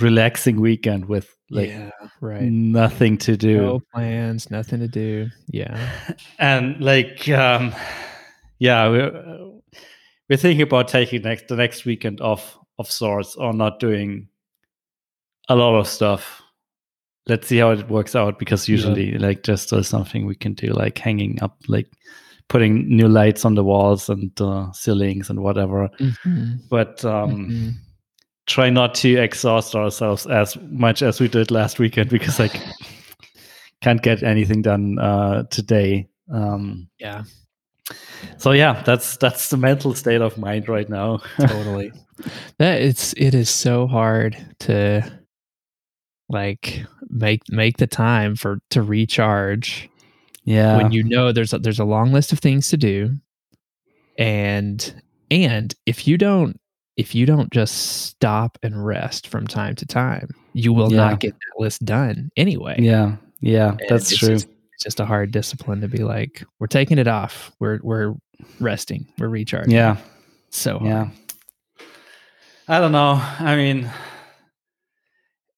relaxing 0.00 0.60
weekend 0.60 1.06
with 1.06 1.34
like 1.50 1.68
yeah, 1.68 1.90
right. 2.20 2.42
nothing 2.42 3.16
to 3.18 3.36
do 3.36 3.56
No 3.58 3.80
plans, 3.94 4.50
nothing 4.50 4.80
to 4.80 4.88
do. 4.88 5.28
Yeah, 5.48 5.90
and 6.38 6.80
like 6.80 7.28
um 7.28 7.74
yeah 8.58 8.88
we're 8.88 9.50
we're 10.28 10.36
thinking 10.36 10.62
about 10.62 10.88
taking 10.88 11.22
next 11.22 11.48
the 11.48 11.56
next 11.56 11.84
weekend 11.84 12.20
off 12.20 12.58
of 12.78 12.90
sorts 12.90 13.36
or 13.36 13.52
not 13.52 13.78
doing 13.80 14.28
a 15.48 15.54
lot 15.56 15.78
of 15.78 15.86
stuff 15.86 16.42
let's 17.28 17.46
see 17.48 17.58
how 17.58 17.70
it 17.70 17.88
works 17.88 18.14
out 18.16 18.38
because 18.38 18.68
Yeah. 18.68 18.72
usually 18.72 19.12
like 19.18 19.42
just 19.42 19.70
there's 19.70 19.88
something 19.88 20.26
we 20.26 20.34
can 20.34 20.54
do 20.54 20.68
like 20.68 20.98
hanging 20.98 21.40
up 21.42 21.56
like 21.68 21.88
putting 22.48 22.88
new 22.88 23.08
lights 23.08 23.44
on 23.44 23.54
the 23.54 23.64
walls 23.64 24.08
and 24.08 24.30
uh, 24.40 24.70
ceilings 24.72 25.30
and 25.30 25.40
whatever 25.40 25.88
Mhm, 26.00 26.60
but 26.68 27.04
um 27.04 27.30
mhm. 27.48 27.72
Try 28.46 28.70
not 28.70 28.94
to 28.94 29.16
exhaust 29.16 29.74
ourselves 29.74 30.26
as 30.26 30.56
much 30.70 31.02
as 31.02 31.20
we 31.20 31.28
did 31.28 31.50
last 31.50 31.78
weekend 31.78 32.10
because 32.10 32.38
like 32.38 32.60
can't 33.82 34.02
get 34.02 34.22
anything 34.22 34.62
done 34.62 34.98
uh 34.98 35.44
today. 35.44 36.08
Um 36.32 36.88
yeah, 36.98 37.24
so 38.38 38.52
yeah 38.52 38.82
that's 38.82 39.16
that's 39.16 39.50
the 39.50 39.56
mental 39.56 39.94
state 39.94 40.20
of 40.20 40.38
mind 40.38 40.68
right 40.68 40.88
now. 40.88 41.18
Totally. 41.40 41.92
that 42.58 42.80
it's 42.80 43.12
it 43.14 43.34
is 43.34 43.50
so 43.50 43.86
hard 43.86 44.36
to 44.60 45.02
like 46.28 46.84
make 47.08 47.42
make 47.50 47.76
the 47.76 47.86
time 47.86 48.34
for 48.36 48.60
to 48.70 48.82
recharge 48.82 49.88
yeah. 50.44 50.76
when 50.76 50.92
you 50.92 51.02
know 51.02 51.32
there's 51.32 51.52
a, 51.52 51.58
there's 51.58 51.78
a 51.80 51.84
long 51.84 52.12
list 52.12 52.32
of 52.32 52.38
things 52.38 52.70
to 52.70 52.76
do. 52.76 53.16
And 54.18 55.02
and 55.30 55.74
if 55.84 56.06
you 56.08 56.16
don't 56.16 56.58
if 56.96 57.14
you 57.14 57.26
don't 57.26 57.50
just 57.52 58.04
stop 58.06 58.58
and 58.62 58.84
rest 58.86 59.28
from 59.28 59.46
time 59.46 59.74
to 59.74 59.84
time 59.86 60.28
you 60.54 60.72
will 60.72 60.90
Yeah. 60.90 60.96
not 61.10 61.20
get 61.20 61.32
that 61.34 61.62
list 61.62 61.84
done 61.84 62.30
anyway. 62.36 62.76
Yeah. 62.78 63.16
Yeah. 63.42 63.70
And 63.72 63.80
that's 63.90 64.10
it's 64.12 64.18
true. 64.20 64.28
just, 64.30 64.48
it's 64.72 64.82
just 64.84 65.00
a 65.00 65.04
hard 65.04 65.30
discipline 65.30 65.80
to 65.82 65.88
be 65.88 65.98
like 66.04 66.42
we're 66.58 66.66
taking 66.66 66.98
it 66.98 67.06
off. 67.08 67.52
We're 67.60 67.78
we're 67.82 68.14
resting. 68.60 69.06
We're 69.18 69.28
recharging. 69.28 69.72
Yeah. 69.74 69.96
So 70.50 70.78
hard. 70.78 70.90
yeah. 70.90 71.08
I 72.68 72.80
don't 72.80 72.92
know. 72.92 73.20
I 73.38 73.56
mean 73.56 73.90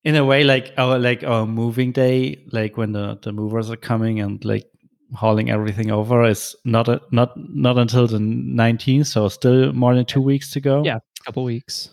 in 0.04 0.16
a 0.16 0.24
way 0.24 0.42
like 0.44 0.72
our 0.78 0.98
like 0.98 1.22
our 1.24 1.46
moving 1.46 1.92
day 1.92 2.44
like 2.52 2.76
when 2.76 2.92
the 2.92 3.18
the 3.22 3.32
movers 3.32 3.70
are 3.70 3.76
coming 3.76 4.20
and 4.20 4.44
like 4.44 4.66
hauling 5.14 5.50
everything 5.50 5.90
over 5.90 6.24
is 6.24 6.54
not 6.64 6.88
a, 6.88 7.00
not 7.12 7.30
not 7.36 7.78
until 7.78 8.06
the 8.06 8.18
19th 8.18 9.06
so 9.06 9.28
still 9.28 9.72
more 9.72 9.94
than 9.94 10.04
two 10.04 10.20
weeks 10.20 10.50
to 10.52 10.60
go. 10.60 10.82
Yeah. 10.84 10.98
Couple 11.28 11.44
weeks. 11.44 11.90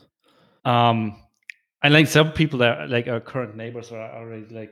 um 0.63 1.15
and 1.83 1.93
like 1.93 2.07
some 2.07 2.31
people 2.31 2.59
that 2.59 2.89
like 2.89 3.07
our 3.07 3.19
current 3.19 3.55
neighbors 3.55 3.91
are 3.91 4.09
already 4.19 4.47
like 4.55 4.71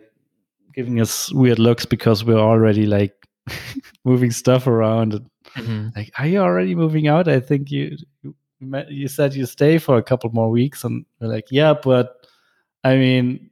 giving 0.73 0.99
us 1.01 1.31
weird 1.33 1.59
looks 1.59 1.85
because 1.85 2.23
we're 2.25 2.39
already 2.51 2.85
like 2.87 3.13
moving 4.05 4.31
stuff 4.31 4.65
around 4.67 5.13
and 5.13 5.29
Mhm. 5.57 5.95
like 5.95 6.09
are 6.17 6.25
you 6.25 6.39
already 6.39 6.73
moving 6.73 7.07
out 7.07 7.27
i 7.27 7.39
think 7.39 7.69
you 7.69 7.95
you, 8.23 8.33
you 8.89 9.07
said 9.07 9.35
you 9.35 9.45
stay 9.45 9.77
for 9.77 9.97
a 9.97 10.03
couple 10.09 10.31
more 10.33 10.49
weeks 10.49 10.83
and 10.85 11.05
we're 11.19 11.27
like 11.27 11.45
yeah 11.51 11.73
but 11.75 12.25
i 12.83 12.95
mean 12.95 13.51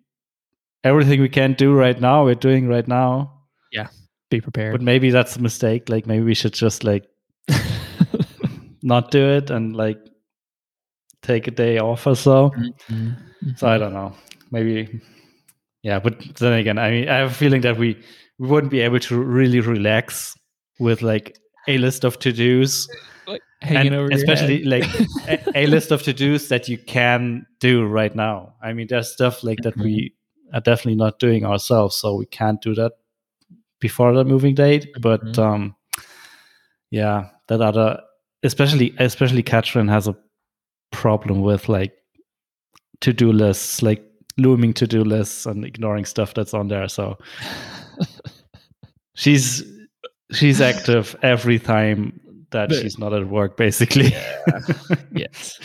everything 0.83 1.21
we 1.21 1.29
can 1.29 1.53
do 1.53 1.73
right 1.75 1.99
now 2.01 2.23
we're 2.25 2.33
doing 2.49 2.67
right 2.67 2.87
now 2.87 3.29
Yeah, 3.71 3.89
Be 4.31 4.41
prepared. 4.41 4.71
but 4.71 4.81
maybe 4.81 5.11
that's 5.11 5.35
a 5.35 5.41
mistake 5.41 5.89
like 5.89 6.07
maybe 6.07 6.23
we 6.25 6.33
should 6.33 6.53
just 6.55 6.83
like 6.83 7.05
not 8.81 9.11
do 9.11 9.23
it 9.37 9.49
and 9.51 9.75
like 9.75 9.99
take 11.21 11.47
a 11.47 11.51
day 11.51 11.77
off 11.79 12.07
or 12.07 12.15
so. 12.15 12.51
Mhm. 12.91 13.57
so 13.57 13.67
i 13.67 13.77
don't 13.77 13.93
know. 13.93 14.13
Maybe 14.51 15.01
yeah 15.83 15.97
but 15.99 16.13
then 16.37 16.53
again 16.53 16.77
i 16.77 16.91
mean 16.91 17.09
i 17.09 17.17
have 17.17 17.31
a 17.31 17.33
feeling 17.33 17.61
that 17.61 17.77
we 17.77 17.97
we 18.37 18.47
wouldn't 18.47 18.69
be 18.71 18.81
able 18.81 18.99
to 18.99 19.19
really 19.19 19.59
relax 19.59 20.35
with 20.79 21.01
like 21.01 21.37
a 21.67 21.77
list 21.77 22.03
of 22.03 22.19
to-dos. 22.19 22.87
Like, 23.27 23.41
hanging 23.61 23.93
and 23.93 23.95
over 23.95 24.09
especially 24.11 24.63
like 24.63 24.83
a, 25.27 25.37
a 25.63 25.65
list 25.67 25.91
of 25.91 26.01
to-dos 26.03 26.49
that 26.49 26.67
you 26.67 26.77
can 26.77 27.45
do 27.59 27.85
right 27.85 28.15
now. 28.15 28.53
I 28.63 28.73
mean 28.73 28.87
there's 28.87 29.11
stuff 29.13 29.43
like 29.43 29.59
that 29.63 29.77
we 29.77 30.13
are 30.53 30.61
definitely 30.61 30.95
not 30.97 31.19
doing 31.19 31.45
ourselves 31.45 31.95
so 31.95 32.15
we 32.15 32.25
can't 32.25 32.61
do 32.61 32.73
that 32.75 32.93
before 33.79 34.13
the 34.13 34.23
moving 34.25 34.55
date. 34.55 34.87
But 35.01 35.21
Mhm. 35.23 35.39
um 35.39 35.75
yeah 36.89 37.29
that 37.47 37.61
other 37.61 37.99
especially 38.43 38.93
especially 38.99 39.43
Katrin 39.43 39.87
has 39.87 40.07
a 40.07 40.15
problem 40.91 41.41
with 41.41 41.67
like 41.69 41.93
to-do 43.01 43.31
lists 43.31 43.81
like 43.81 44.03
looming 44.37 44.73
to-do 44.73 45.03
lists 45.03 45.45
and 45.45 45.65
ignoring 45.65 46.05
stuff 46.05 46.33
that's 46.33 46.53
on 46.53 46.67
there 46.67 46.87
so 46.87 47.17
she's 49.15 49.63
she's 50.31 50.61
active 50.61 51.15
every 51.21 51.59
time 51.59 52.19
that 52.51 52.69
But- 52.69 52.81
she's 52.81 52.97
not 52.97 53.13
at 53.13 53.27
work 53.27 53.57
basically 53.57 54.13
yes. 55.13 55.59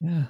Yeah. 0.00 0.24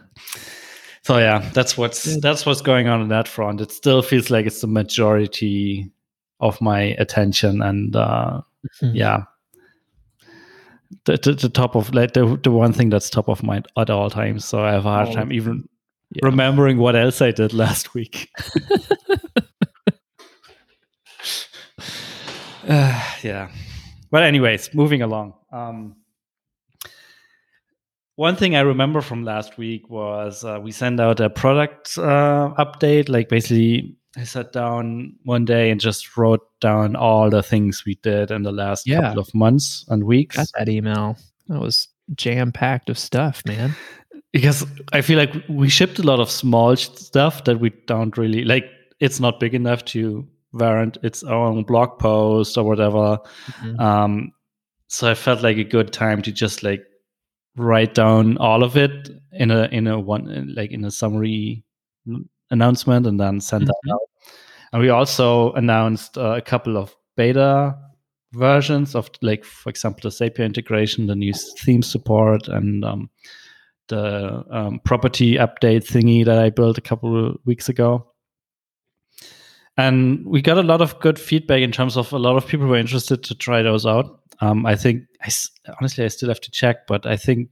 so 1.02 1.18
yeah 1.18 1.48
that's 1.52 1.76
what's 1.78 2.04
Good. 2.06 2.22
that's 2.22 2.44
what's 2.46 2.60
going 2.60 2.88
on 2.88 3.00
on 3.00 3.08
that 3.08 3.28
front 3.28 3.60
it 3.60 3.70
still 3.72 4.02
feels 4.02 4.30
like 4.30 4.46
it's 4.46 4.60
the 4.60 4.66
majority 4.66 5.90
of 6.40 6.60
my 6.60 6.80
attention 6.98 7.62
and 7.62 7.94
uh 7.96 8.40
Mhm. 8.82 8.94
yeah 8.94 9.22
the, 11.04 11.16
the, 11.16 11.32
the 11.34 11.48
top 11.48 11.76
of 11.76 11.94
like 11.94 12.12
the, 12.12 12.38
the 12.42 12.50
one 12.50 12.72
thing 12.72 12.90
that's 12.90 13.10
top 13.10 13.28
of 13.28 13.42
mind 13.42 13.66
at 13.76 13.90
all 13.90 14.10
times. 14.10 14.44
So 14.44 14.62
i 14.64 14.72
have 14.72 14.86
a 14.86 14.90
hard 14.90 15.08
All 15.08 15.14
time 15.14 15.32
even 15.32 15.68
Yeah. 16.12 16.26
remembering 16.26 16.78
what 16.78 16.96
else 16.96 17.22
i 17.22 17.30
did 17.30 17.52
last 17.52 17.94
week. 17.94 18.28
Uh, 22.68 23.02
yeah. 23.22 23.50
But 24.10 24.24
anyways 24.24 24.74
moving 24.74 25.02
along. 25.02 25.34
Um 25.52 25.96
one 28.16 28.36
thing 28.36 28.54
i 28.54 28.60
remember 28.60 29.00
from 29.00 29.24
last 29.24 29.56
week 29.56 29.88
was 29.88 30.44
uh, 30.44 30.58
we 30.62 30.72
sent 30.72 31.00
out 31.00 31.20
a 31.20 31.30
product 31.30 31.96
uh, 31.96 32.52
update 32.58 33.08
like 33.08 33.28
basically 33.30 33.96
i 34.16 34.24
sat 34.24 34.52
down 34.52 35.14
one 35.24 35.44
day 35.44 35.70
and 35.70 35.80
just 35.80 36.16
wrote 36.16 36.40
down 36.60 36.96
all 36.96 37.30
the 37.30 37.42
things 37.42 37.84
we 37.86 37.94
did 38.02 38.30
in 38.30 38.42
the 38.42 38.52
last 38.52 38.86
Yeah. 38.86 39.00
couple 39.02 39.20
of 39.22 39.34
months 39.34 39.84
and 39.88 40.04
weeks 40.04 40.36
Got 40.36 40.48
that 40.58 40.68
email. 40.68 41.16
That 41.48 41.60
was 41.60 41.88
jam 42.16 42.50
packed 42.52 42.90
of 42.90 42.98
stuff, 42.98 43.42
man. 43.46 43.74
because 44.32 44.64
I 44.92 45.00
feel 45.00 45.16
like 45.18 45.32
we 45.48 45.68
shipped 45.68 45.98
a 45.98 46.02
lot 46.02 46.20
of 46.20 46.30
small 46.30 46.76
stuff 46.76 47.44
that 47.44 47.60
we 47.60 47.70
don't 47.86 48.16
really 48.16 48.44
like. 48.44 48.64
It's 49.00 49.20
not 49.20 49.40
big 49.40 49.54
enough 49.54 49.84
to 49.86 50.26
warrant 50.52 50.98
its 51.02 51.22
own 51.22 51.62
blog 51.64 51.98
post 51.98 52.58
or 52.58 52.64
whatever. 52.64 53.18
Mhm. 53.62 53.80
Um, 53.80 54.32
so 54.88 55.08
I 55.10 55.14
felt 55.14 55.42
like 55.42 55.56
a 55.58 55.64
good 55.64 55.92
time 55.92 56.20
to 56.22 56.32
just 56.32 56.62
like 56.64 56.82
write 57.56 57.94
down 57.94 58.36
all 58.38 58.62
of 58.64 58.76
it 58.76 59.08
in 59.32 59.50
a 59.52 59.68
in 59.72 59.86
a 59.86 59.98
one 59.98 60.52
like 60.56 60.70
in 60.72 60.84
a 60.84 60.90
summary 60.90 61.62
announcement 62.50 63.06
and 63.06 63.18
then 63.20 63.40
send 63.40 63.64
Mhm. 63.64 63.66
that 63.66 63.92
out. 63.92 64.00
And 64.72 64.82
we 64.82 64.88
also 64.90 65.52
announced 65.52 66.16
uh, 66.18 66.34
a 66.36 66.40
couple 66.42 66.76
of 66.76 66.94
beta 67.16 67.76
versions 68.32 68.94
of 68.94 69.10
like 69.22 69.44
for 69.44 69.70
example 69.70 70.02
the 70.02 70.08
Zapier 70.14 70.44
integration, 70.44 71.06
the 71.06 71.16
new 71.16 71.32
theme 71.58 71.82
support, 71.82 72.46
and 72.48 72.84
um, 72.84 73.10
the 73.88 74.44
um, 74.50 74.80
property 74.84 75.34
update 75.34 75.84
thingy 75.84 76.24
that 76.24 76.38
I 76.38 76.50
built 76.50 76.78
a 76.78 76.82
couple 76.82 77.30
of 77.30 77.38
weeks 77.44 77.68
ago. 77.68 78.06
And 79.76 80.24
we 80.26 80.42
got 80.42 80.58
a 80.58 80.62
lot 80.62 80.80
of 80.82 80.98
good 81.00 81.18
feedback 81.18 81.62
in 81.62 81.72
terms 81.72 81.96
of 81.96 82.12
a 82.12 82.18
lot 82.18 82.36
of 82.36 82.46
people 82.46 82.66
were 82.66 82.76
interested 82.76 83.22
to 83.24 83.34
try 83.34 83.62
those 83.62 83.86
out. 83.86 84.20
Um, 84.40 84.66
I 84.66 84.76
think, 84.76 85.04
I 85.22 85.30
honestly, 85.80 86.04
I 86.04 86.08
still 86.08 86.28
have 86.28 86.40
to 86.40 86.50
check, 86.50 86.86
but 86.86 87.06
I 87.06 87.16
think 87.16 87.48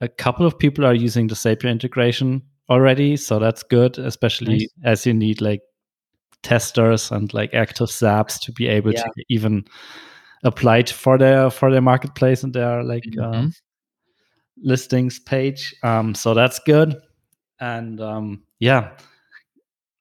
a 0.00 0.08
couple 0.08 0.46
of 0.46 0.58
people 0.58 0.84
are 0.84 0.94
using 0.94 1.26
the 1.26 1.34
Zapier 1.34 1.70
integration 1.70 2.42
already, 2.72 3.16
so 3.16 3.38
that's 3.38 3.62
good, 3.62 3.98
especially 3.98 4.52
Nice. 4.58 4.68
as 4.84 5.06
you 5.06 5.14
need 5.14 5.40
like 5.40 5.60
testers 6.42 7.12
and 7.12 7.32
like 7.34 7.54
active 7.54 7.88
zaps 7.88 8.40
to 8.40 8.52
be 8.52 8.66
able 8.66 8.92
Yeah. 8.92 9.02
to 9.04 9.24
even 9.28 9.64
apply 10.44 10.82
for 10.84 11.18
their 11.18 11.50
for 11.50 11.70
their 11.70 11.80
marketplace 11.82 12.42
and 12.42 12.52
their 12.54 12.82
like 12.82 13.04
uh, 13.18 13.42
Mhm. 13.42 13.52
listings 14.62 15.18
page. 15.20 15.74
Um, 15.82 16.14
so 16.14 16.34
that's 16.34 16.58
good. 16.66 16.96
And 17.60 18.00
um, 18.00 18.42
yeah, 18.58 18.90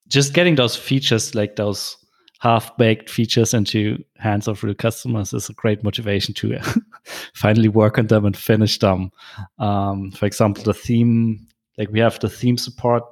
just 0.08 0.34
getting 0.34 0.56
those 0.56 0.76
features, 0.76 1.36
like 1.36 1.56
those 1.56 1.96
half 2.40 2.76
baked 2.78 3.10
features, 3.10 3.54
into 3.54 4.04
hands 4.18 4.48
of 4.48 4.64
real 4.64 4.74
customers 4.74 5.34
is 5.34 5.50
a 5.50 5.54
great 5.54 5.84
motivation 5.84 6.34
to 6.34 6.58
finally 7.36 7.70
work 7.70 8.00
on 8.00 8.08
them 8.08 8.26
and 8.26 8.36
finish 8.36 8.80
them. 8.80 9.12
Um, 9.60 10.12
for 10.12 10.26
example, 10.26 10.64
the 10.64 10.74
theme, 10.74 11.48
like 11.78 11.90
we 11.92 12.00
have 12.00 12.20
the 12.20 12.30
theme 12.30 12.58
support 12.58 13.04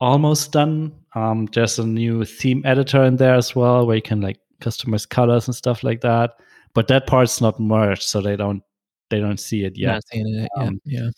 almost 0.00 0.52
done. 0.52 0.92
Um, 1.14 1.46
there's 1.52 1.78
a 1.78 1.86
new 1.86 2.24
theme 2.24 2.62
editor 2.64 3.04
in 3.04 3.16
there 3.16 3.34
as 3.34 3.54
well, 3.54 3.86
where 3.86 3.96
you 3.96 4.02
can 4.02 4.20
like 4.20 4.38
customize 4.60 5.08
colors 5.08 5.46
and 5.46 5.54
stuff 5.54 5.84
like 5.84 6.00
that. 6.00 6.32
But 6.74 6.88
that 6.88 7.06
part's 7.06 7.40
not 7.40 7.60
merged, 7.60 8.02
so 8.02 8.20
they 8.20 8.36
don't 8.36 8.62
they 9.12 9.20
don't 9.20 9.38
see 9.38 9.64
it 9.64 9.76
yet 9.76 10.02
it 10.10 10.26
yet. 10.26 10.48
Um, 10.56 10.80
yeah. 10.86 11.10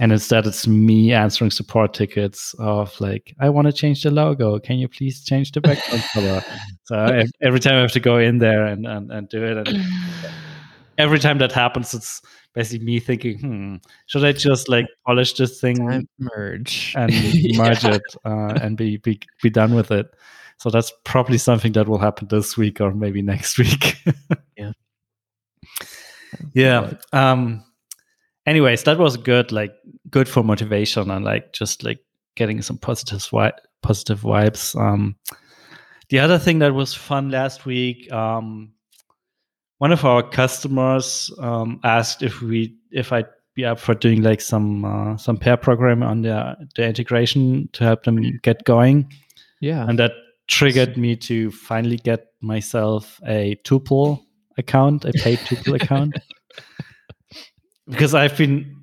and 0.00 0.10
instead 0.10 0.46
it's 0.46 0.66
me 0.66 1.12
answering 1.12 1.52
support 1.52 1.94
tickets 1.94 2.54
of 2.58 3.00
like 3.00 3.32
i 3.38 3.48
want 3.48 3.66
to 3.66 3.72
change 3.72 4.02
the 4.02 4.10
logo 4.10 4.58
can 4.58 4.78
you 4.78 4.88
please 4.88 5.24
change 5.24 5.52
the 5.52 5.60
background 5.60 6.02
color 6.12 6.42
so 6.84 6.96
ev- 6.96 7.30
every 7.40 7.60
time 7.60 7.74
i 7.74 7.80
have 7.82 7.92
to 7.92 8.00
go 8.00 8.18
in 8.18 8.38
there 8.38 8.66
and, 8.66 8.84
and, 8.84 9.12
and 9.12 9.28
do 9.28 9.44
it 9.44 9.68
and 9.68 9.80
every 10.98 11.20
time 11.20 11.38
that 11.38 11.52
happens 11.52 11.94
it's 11.94 12.20
basically 12.54 12.84
me 12.84 12.98
thinking 13.00 13.38
hmm 13.38 13.76
should 14.06 14.24
i 14.24 14.32
just 14.32 14.68
like 14.68 14.86
polish 15.06 15.32
this 15.34 15.60
thing 15.60 15.76
Time 15.76 16.08
merge. 16.18 16.94
and 16.96 17.12
Yeah. 17.34 17.58
merge 17.58 17.84
it 17.84 18.02
uh, 18.24 18.58
and 18.60 18.76
be, 18.76 18.96
be 18.98 19.20
be 19.42 19.50
done 19.50 19.74
with 19.74 19.90
it 19.90 20.06
so 20.58 20.68
that's 20.70 20.92
probably 21.04 21.38
something 21.38 21.72
that 21.72 21.88
will 21.88 21.98
happen 21.98 22.28
this 22.28 22.56
week 22.56 22.80
or 22.80 22.92
maybe 22.92 23.22
next 23.22 23.58
week 23.62 24.02
Yeah. 24.56 24.72
yeah 26.54 26.92
um 27.12 27.64
anyways 28.46 28.82
that 28.84 28.98
was 28.98 29.16
good 29.16 29.52
like 29.52 29.72
good 30.10 30.28
for 30.28 30.42
motivation 30.42 31.10
and 31.10 31.24
like 31.24 31.52
just 31.52 31.84
like 31.84 32.00
getting 32.36 32.62
some 32.62 32.78
positive 32.78 33.22
wi- 33.30 33.52
positive 33.82 34.20
vibes 34.20 34.78
um 34.80 35.16
the 36.08 36.18
other 36.18 36.38
thing 36.38 36.58
that 36.58 36.74
was 36.74 36.94
fun 36.94 37.30
last 37.30 37.64
week 37.66 38.10
um 38.12 38.72
one 39.80 39.92
of 39.92 40.04
our 40.04 40.22
customers 40.22 41.30
um 41.40 41.80
asked 41.84 42.22
if 42.22 42.40
we 42.42 42.74
if 42.92 43.12
i'd 43.12 43.26
be 43.54 43.64
up 43.64 43.80
for 43.80 43.94
doing 43.94 44.22
like 44.22 44.40
some 44.40 44.84
uh, 44.84 45.16
some 45.16 45.36
pair 45.36 45.56
program 45.56 46.02
on 46.02 46.22
their 46.22 46.56
the 46.76 46.84
integration 46.86 47.68
to 47.72 47.84
help 47.84 48.04
them 48.04 48.16
get 48.42 48.62
going 48.64 49.10
Yeah. 49.60 49.88
and 49.88 49.98
that 49.98 50.12
triggered 50.46 50.96
me 50.96 51.16
to 51.28 51.50
finally 51.50 51.96
get 51.96 52.26
myself 52.40 53.20
a 53.26 53.56
Tuple 53.64 54.20
account 54.58 55.04
a 55.04 55.12
paid 55.12 55.38
Tuple 55.40 55.74
account 55.80 56.16
because 57.88 58.14
i've 58.14 58.36
been 58.36 58.76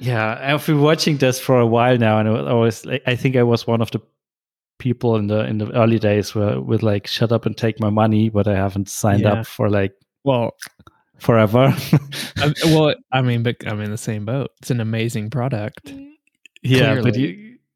yeah 0.00 0.38
i've 0.42 0.66
been 0.66 0.80
watching 0.82 1.18
this 1.18 1.38
for 1.40 1.58
a 1.60 1.66
while 1.66 1.96
now 1.98 2.18
and 2.18 2.28
i 2.28 2.52
was 2.54 2.84
like 2.86 3.02
i 3.06 3.16
think 3.16 3.36
i 3.36 3.42
was 3.42 3.66
one 3.66 3.80
of 3.82 3.90
the 3.92 4.00
people 4.80 5.14
in 5.16 5.28
the 5.28 5.40
in 5.46 5.58
the 5.58 5.70
early 5.80 5.98
days 6.00 6.34
where 6.34 6.60
with 6.60 6.82
like 6.82 7.06
shut 7.06 7.30
up 7.30 7.46
and 7.46 7.56
take 7.56 7.78
my 7.78 7.90
money 7.90 8.28
but 8.30 8.48
i 8.48 8.54
haven't 8.56 8.88
signed 8.88 9.22
Yeah. 9.22 9.34
up 9.40 9.46
for 9.46 9.68
like 9.70 9.92
well, 10.24 10.56
forever 11.18 11.72
I, 12.38 12.52
well, 12.64 12.94
I 13.12 13.22
mean, 13.22 13.42
but 13.42 13.56
I'm 13.66 13.80
in 13.80 13.90
the 13.90 13.96
same 13.98 14.24
boat. 14.26 14.50
It's 14.60 14.70
an 14.70 14.80
amazing 14.80 15.30
product. 15.30 15.92
yeah 16.62 16.94
but 16.96 17.14
Clearly. 17.14 17.20
you 17.20 17.28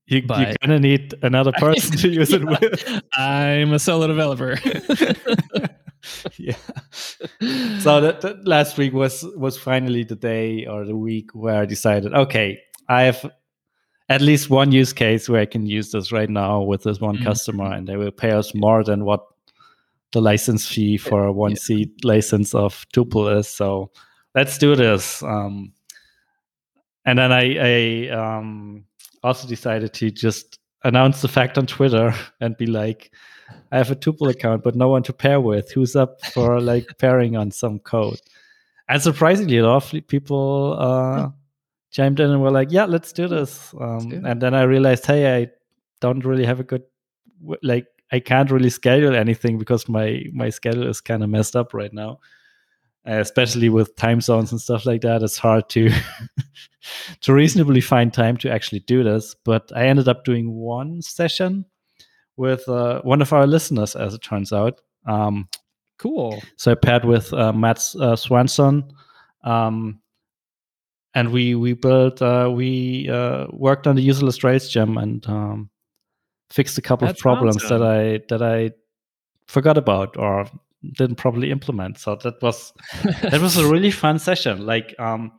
You, 0.07 0.21
you 0.21 0.27
But- 0.27 0.61
kind 0.61 0.73
of 0.75 0.81
need 0.83 1.15
another 1.23 1.53
person 1.65 1.97
to 2.03 2.09
use 2.09 2.33
it 2.33 2.45
with. 2.53 3.03
I'm 3.17 3.73
a 3.73 3.79
solo 3.79 4.07
developer. 4.07 4.59
yeah. 6.37 6.57
So 7.81 8.01
that, 8.01 8.21
that 8.21 8.47
last 8.47 8.77
week 8.79 8.93
was 8.93 9.25
was 9.37 9.57
finally 9.59 10.05
the 10.05 10.17
day 10.17 10.67
or 10.67 10.85
the 10.85 10.97
week 10.97 11.31
where 11.35 11.63
I 11.63 11.67
decided, 11.67 12.13
okay, 12.13 12.61
I 12.89 13.03
have 13.09 13.25
at 14.09 14.21
least 14.21 14.51
one 14.51 14.71
use 14.73 14.93
case 14.93 15.29
where 15.29 15.41
I 15.41 15.47
can 15.47 15.67
use 15.67 15.91
this 15.93 16.13
right 16.13 16.29
now 16.29 16.61
with 16.63 16.83
this 16.83 17.01
one 17.01 17.17
Mhm. 17.19 17.25
customer, 17.25 17.73
and 17.73 17.87
they 17.87 17.97
will 17.97 18.11
pay 18.11 18.33
us 18.33 18.55
more 18.55 18.85
than 18.85 19.05
what 19.05 19.25
the 20.13 20.21
license 20.21 20.69
fee 20.69 20.97
for 20.97 21.25
a 21.25 21.33
one 21.33 21.53
Yeah. 21.53 21.57
seat 21.59 22.05
license 22.05 22.55
of 22.55 22.87
Tuple 22.95 23.37
is. 23.39 23.49
So 23.49 23.91
let's 24.35 24.59
do 24.59 24.77
this. 24.77 25.23
Um, 25.23 25.73
and 27.05 27.19
then 27.19 27.33
I, 27.33 27.57
I 27.61 28.09
um, 28.11 28.85
also 29.23 29.49
decided 29.49 29.93
to 29.95 30.11
just 30.11 30.59
announce 30.85 31.23
the 31.23 31.29
fact 31.29 31.59
on 31.59 31.67
Twitter 31.67 32.15
and 32.41 32.57
be 32.57 32.67
like, 32.67 33.11
I 33.73 33.77
have 33.79 33.91
a 33.91 33.97
Tuple 33.97 34.31
account, 34.31 34.63
but 34.63 34.75
no 34.77 34.89
one 34.89 35.03
to 35.05 35.13
pair 35.13 35.41
with. 35.41 35.73
Who's 35.73 35.97
up 35.97 36.25
for 36.27 36.61
like 36.61 36.87
pairing 36.99 37.37
on 37.37 37.51
some 37.51 37.79
code? 37.79 38.21
And 38.89 39.03
surprisingly, 39.03 39.59
a 39.59 39.67
lot 39.67 39.95
of 39.95 40.07
people 40.09 40.77
uh, 40.79 41.31
chimed 41.95 42.19
in 42.19 42.31
and 42.31 42.43
were 42.43 42.51
like, 42.51 42.73
"Yeah, 42.73 42.87
let's 42.87 43.13
do 43.13 43.29
this." 43.29 43.73
Um, 43.81 44.09
do 44.09 44.23
and 44.25 44.43
then 44.43 44.53
I 44.53 44.63
realized, 44.63 45.07
hey, 45.07 45.43
I 45.43 45.49
don't 46.01 46.25
really 46.25 46.45
have 46.45 46.61
a 46.61 46.65
good 46.65 46.83
like. 47.63 47.87
I 48.13 48.21
can't 48.21 48.51
really 48.51 48.71
schedule 48.71 49.15
anything 49.15 49.59
because 49.59 49.89
my 49.89 50.25
my 50.33 50.51
schedule 50.51 50.89
is 50.89 51.01
kind 51.01 51.23
of 51.23 51.31
messed 51.31 51.57
up 51.57 51.73
right 51.73 51.93
now, 51.93 52.19
uh, 53.09 53.21
especially 53.21 53.69
with 53.69 53.97
time 53.97 54.21
zones 54.21 54.53
and 54.53 54.61
stuff 54.61 54.87
like 54.87 55.03
that. 55.03 55.23
It's 55.23 55.39
hard 55.39 55.69
to 55.71 55.91
to 57.23 57.33
reasonably 57.33 57.81
find 57.81 58.13
time 58.13 58.37
to 58.39 58.51
actually 58.51 58.81
do 58.81 59.05
this. 59.05 59.35
But 59.45 59.71
I 59.75 59.87
ended 59.87 60.09
up 60.09 60.25
doing 60.25 60.53
one 60.53 61.01
session 61.01 61.65
with 62.37 62.69
uh, 62.69 63.01
one 63.03 63.23
of 63.23 63.33
our 63.33 63.47
listeners, 63.47 63.95
as 63.95 64.15
it 64.15 64.23
turns 64.23 64.53
out. 64.53 64.81
Um, 65.07 65.49
cool. 65.99 66.43
so 66.57 66.73
I 66.73 66.75
paired 66.75 67.05
with 67.05 67.33
uh, 67.33 67.53
Matt 67.53 67.85
uh, 68.01 68.17
Swanson, 68.17 68.93
um, 69.45 70.01
and 71.15 71.33
we 71.33 71.55
we 71.55 71.75
built 71.75 72.21
uh, 72.21 72.51
we 72.53 73.09
uh, 73.09 73.47
worked 73.53 73.87
on 73.87 73.97
the 73.97 74.07
Userlist 74.07 74.43
Rails 74.43 74.69
gem 74.69 74.99
and 74.99 75.27
um, 75.29 75.71
fixed 76.51 76.77
a 76.79 76.83
couple 76.83 77.07
That's 77.07 77.19
of 77.19 77.23
problems 77.23 77.57
awesome. 77.57 77.81
that 77.81 77.87
I 77.87 78.21
that 78.29 78.43
I 78.43 78.71
forgot 79.47 79.79
about 79.79 80.17
or 80.17 80.47
didn't 80.93 81.17
properly 81.17 81.51
implement. 81.51 81.99
So 81.99 82.17
that 82.17 82.43
was 82.43 82.73
that 83.23 83.41
was 83.41 83.57
a 83.57 83.67
really 83.73 83.91
fun 83.91 84.19
session. 84.19 84.67
Like 84.67 84.95
um, 84.99 85.33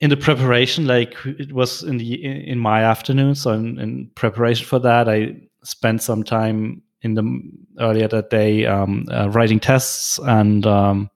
in 0.00 0.10
the 0.10 0.16
preparation, 0.16 0.86
like 0.86 1.14
it 1.24 1.52
was 1.52 1.82
in 1.82 1.98
the 1.98 2.14
in 2.24 2.58
my 2.58 2.82
afternoon. 2.84 3.34
So 3.34 3.52
in, 3.52 3.78
in 3.78 4.10
preparation 4.14 4.66
for 4.66 4.78
that, 4.78 5.08
I 5.08 5.36
spent 5.64 6.02
some 6.02 6.22
time 6.22 6.82
in 7.02 7.14
the 7.14 7.40
earlier 7.80 8.08
that 8.08 8.30
day 8.30 8.66
um, 8.66 9.06
uh, 9.10 9.28
writing 9.30 9.60
tests 9.60 10.18
and 10.18 10.66
um, 10.66 11.10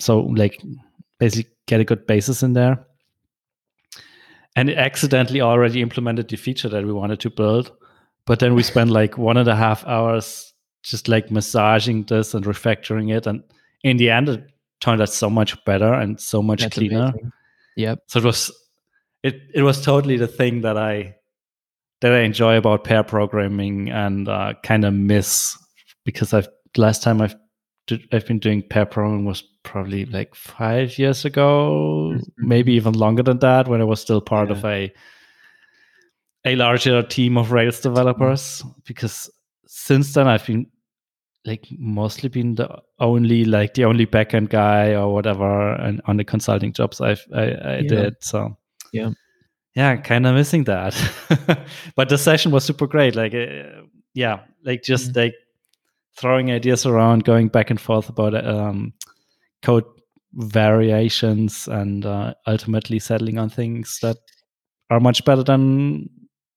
so 0.00 0.20
like 0.20 0.60
basically 1.20 1.51
get 1.66 1.80
a 1.80 1.84
good 1.84 2.06
basis 2.06 2.42
in 2.42 2.52
there. 2.52 2.86
And 4.54 4.68
it 4.68 4.76
accidentally 4.76 5.40
already 5.40 5.80
implemented 5.80 6.28
the 6.28 6.36
feature 6.36 6.68
that 6.68 6.84
we 6.84 6.92
wanted 6.92 7.20
to 7.20 7.30
build, 7.30 7.72
but 8.26 8.38
then 8.38 8.54
we 8.54 8.62
spent 8.62 8.90
like 8.90 9.16
one 9.16 9.36
and 9.36 9.48
a 9.48 9.56
half 9.56 9.84
hours 9.86 10.52
just 10.82 11.08
like 11.08 11.30
massaging 11.30 12.04
this 12.04 12.34
and 12.34 12.44
refactoring 12.44 13.16
it, 13.16 13.26
and 13.26 13.42
in 13.82 13.96
the 13.96 14.10
end, 14.10 14.28
it 14.28 14.44
turned 14.80 15.00
out 15.00 15.08
so 15.08 15.30
much 15.30 15.64
better 15.64 15.92
and 15.92 16.20
so 16.20 16.42
much 16.42 16.62
That's 16.62 16.74
cleaner. 16.74 17.06
amazing. 17.06 17.32
Yep. 17.76 17.98
So 18.08 18.18
it 18.18 18.24
was 18.24 18.52
it 19.22 19.40
it 19.54 19.62
was 19.62 19.82
totally 19.82 20.16
the 20.16 20.26
thing 20.26 20.62
that 20.62 20.76
I 20.76 21.16
that 22.00 22.12
I 22.12 22.20
enjoy 22.20 22.56
about 22.56 22.84
pair 22.84 23.02
programming 23.04 23.90
and 23.90 24.28
uh, 24.28 24.54
kind 24.62 24.84
of 24.84 24.92
miss 24.92 25.56
because 26.04 26.34
I've 26.34 26.48
last 26.76 27.02
time 27.02 27.22
I've 27.22 27.36
did, 27.86 28.06
I've 28.12 28.26
been 28.26 28.38
doing 28.38 28.62
pair 28.62 28.86
programming 28.86 29.24
was 29.24 29.42
probably 29.64 30.04
like 30.06 30.34
five 30.34 30.98
years 30.98 31.24
ago, 31.24 32.12
Mhm. 32.14 32.22
maybe 32.38 32.72
even 32.74 32.94
longer 32.94 33.22
than 33.22 33.38
that 33.40 33.68
when 33.68 33.80
I 33.80 33.84
was 33.84 34.00
still 34.00 34.20
part 34.20 34.48
Yeah. 34.50 34.56
of 34.56 34.64
a 34.64 34.92
a 36.44 36.56
larger 36.56 37.02
team 37.02 37.36
of 37.38 37.52
Rails 37.52 37.80
developers. 37.80 38.64
Because 38.86 39.30
since 39.66 40.12
then 40.14 40.26
I've 40.26 40.46
been 40.46 40.66
like 41.44 41.66
mostly 41.78 42.28
been 42.28 42.54
the 42.56 42.68
only 43.00 43.44
like 43.44 43.74
the 43.74 43.84
only 43.84 44.06
backend 44.06 44.48
guy 44.50 44.94
or 44.94 45.12
whatever 45.12 45.72
and 45.74 46.00
on 46.06 46.16
the 46.16 46.24
consulting 46.24 46.72
jobs 46.72 47.00
I've 47.00 47.24
I, 47.32 47.42
I 47.42 47.76
Yeah. 47.78 47.88
did. 47.88 48.14
So 48.20 48.56
Yeah. 48.92 49.10
yeah, 49.74 49.96
kind 49.96 50.26
of 50.26 50.34
missing 50.34 50.64
that. 50.64 50.94
but 51.96 52.08
the 52.08 52.18
session 52.18 52.52
was 52.52 52.64
super 52.64 52.86
great. 52.86 53.14
Like 53.16 53.34
uh, 53.34 53.82
yeah, 54.14 54.40
like 54.64 54.82
just 54.82 55.12
Mhm. 55.12 55.16
like 55.16 55.34
throwing 56.16 56.50
ideas 56.50 56.86
around, 56.86 57.24
going 57.24 57.48
back 57.48 57.70
and 57.70 57.80
forth 57.80 58.08
about 58.08 58.34
um, 58.46 58.92
code 59.62 59.84
variations, 60.34 61.68
and 61.68 62.04
uh, 62.06 62.34
ultimately 62.46 62.98
settling 62.98 63.38
on 63.38 63.48
things 63.48 63.98
that 64.02 64.16
are 64.90 65.00
much 65.00 65.24
better 65.24 65.42
than 65.42 66.08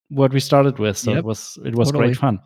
what 0.09 0.33
we 0.33 0.39
started 0.39 0.77
with. 0.79 0.97
So 0.97 1.11
Yep. 1.11 1.19
it 1.19 1.25
was 1.25 1.57
it 1.65 1.75
was 1.75 1.87
Totally. 1.91 2.07
great 2.07 2.17
fun. 2.17 2.39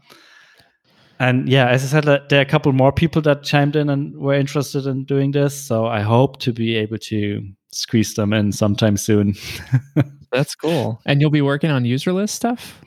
And 1.21 1.49
yeah, 1.49 1.67
as 1.67 1.83
I 1.83 1.87
said, 1.87 2.07
uh, 2.07 2.19
there 2.29 2.39
are 2.39 2.43
a 2.43 2.45
couple 2.45 2.71
more 2.71 2.93
people 2.93 3.21
that 3.23 3.43
chimed 3.43 3.75
in 3.75 3.89
and 3.89 4.15
were 4.15 4.33
interested 4.35 4.85
in 4.85 5.03
doing 5.03 5.31
this. 5.31 5.53
So 5.53 5.85
I 5.85 5.99
hope 5.99 6.39
to 6.39 6.53
be 6.53 6.77
able 6.77 6.97
to 6.97 7.41
squeeze 7.73 8.13
them 8.13 8.31
in 8.31 8.53
sometime 8.53 8.95
soon. 8.95 9.35
That's 10.31 10.55
cool. 10.55 11.01
And 11.05 11.19
you'll 11.19 11.29
be 11.29 11.41
working 11.41 11.71
on 11.71 11.83
Userlist 11.83 12.29
stuff? 12.29 12.79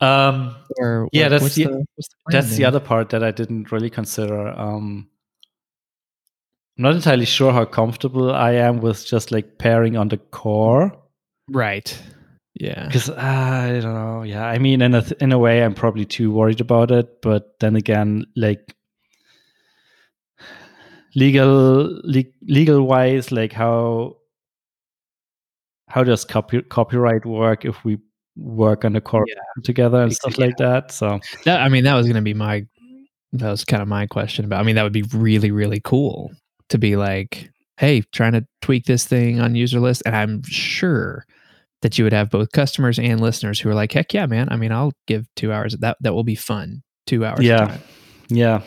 Um, 0.00 0.54
Or 0.78 1.08
Yeah, 1.12 1.24
what- 1.24 1.28
that's 1.40 1.54
the- 1.54 1.64
the, 1.64 1.84
that's 2.30 2.56
the 2.56 2.64
other 2.64 2.80
part 2.80 3.08
that 3.10 3.22
I 3.24 3.30
didn't 3.30 3.72
really 3.72 3.90
consider. 3.90 4.48
Um, 4.48 5.08
I'm 6.78 6.82
not 6.82 6.94
entirely 6.94 7.24
sure 7.24 7.52
how 7.52 7.64
comfortable 7.64 8.30
I 8.34 8.52
am 8.52 8.80
with 8.80 9.06
just 9.06 9.32
like 9.32 9.56
pairing 9.58 9.96
on 9.96 10.08
the 10.08 10.18
core 10.18 10.92
Right. 11.48 11.96
Yeah. 12.54 12.86
because 12.86 13.08
I 13.10 13.80
don't 13.80 13.94
know. 13.94 14.22
Yeah, 14.22 14.44
I 14.46 14.58
mean, 14.58 14.82
in 14.82 14.94
a 14.94 15.00
th- 15.02 15.20
in 15.22 15.32
a 15.32 15.38
way, 15.38 15.62
I'm 15.64 15.74
probably 15.74 16.04
too 16.04 16.30
worried 16.32 16.60
about 16.60 16.90
it. 16.90 17.22
But 17.22 17.58
then 17.60 17.76
again, 17.76 18.24
like 18.36 18.74
legal 21.14 22.00
le- 22.04 22.32
legal 22.46 22.82
wise, 22.86 23.32
like 23.32 23.52
how 23.52 24.16
how 25.88 26.02
does 26.04 26.24
copy- 26.24 26.62
copyright 26.62 27.24
work 27.24 27.64
if 27.64 27.84
we 27.84 27.98
work 28.36 28.84
on 28.84 28.92
the 28.92 29.00
core 29.00 29.24
Yeah. 29.28 29.34
together 29.64 30.02
and 30.02 30.12
stuff 30.12 30.38
yeah. 30.38 30.46
like 30.46 30.56
that? 30.58 30.92
So 30.92 31.18
That, 31.44 31.60
I 31.60 31.68
mean, 31.68 31.84
that 31.84 31.94
was 31.94 32.06
going 32.06 32.16
to 32.16 32.22
be 32.22 32.34
my, 32.34 32.66
that 33.32 33.50
was 33.50 33.64
kind 33.64 33.82
of 33.82 33.88
my 33.88 34.06
question 34.06 34.44
about, 34.44 34.60
I 34.60 34.62
mean, 34.62 34.76
that 34.76 34.82
would 34.82 34.92
be 34.92 35.04
really, 35.14 35.50
really 35.50 35.80
cool 35.80 36.32
to 36.68 36.78
be 36.78 36.96
like, 36.96 37.50
hey, 37.78 38.02
trying 38.12 38.32
to 38.32 38.46
tweak 38.62 38.84
this 38.86 39.04
thing 39.04 39.40
on 39.40 39.54
Userlist. 39.54 40.02
And 40.06 40.16
I'm 40.16 40.42
sure 40.44 41.24
that 41.82 41.98
you 41.98 42.04
would 42.04 42.12
have 42.12 42.30
both 42.30 42.52
customers 42.52 42.98
and 42.98 43.20
listeners 43.20 43.60
who 43.60 43.68
are 43.68 43.74
like, 43.74 43.92
heck 43.92 44.12
yeah, 44.14 44.26
man. 44.26 44.48
I 44.50 44.56
mean, 44.56 44.72
I'll 44.72 44.92
give 45.06 45.26
two 45.36 45.52
hours. 45.52 45.76
That, 45.76 45.96
that 46.00 46.14
will 46.14 46.24
be 46.24 46.34
fun. 46.34 46.82
Two 47.06 47.24
hours. 47.24 47.40
Yeah. 47.40 47.78
yeah, 48.28 48.62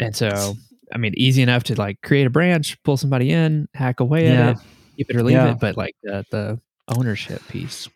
And 0.00 0.14
so, 0.14 0.54
I 0.92 0.98
mean, 0.98 1.12
easy 1.16 1.42
enough 1.42 1.64
to 1.64 1.74
like 1.74 2.00
create 2.02 2.26
a 2.26 2.30
branch, 2.30 2.80
pull 2.84 2.96
somebody 2.96 3.30
in, 3.32 3.68
hack 3.74 4.00
away 4.00 4.28
Yeah. 4.28 4.50
at 4.50 4.56
it, 4.56 4.62
keep 4.96 5.10
it 5.10 5.16
or 5.16 5.22
leave 5.22 5.36
Yeah. 5.36 5.52
it. 5.52 5.60
But 5.60 5.76
like 5.76 5.94
the, 6.02 6.24
the 6.30 6.60
ownership 6.88 7.42
piece. 7.48 7.88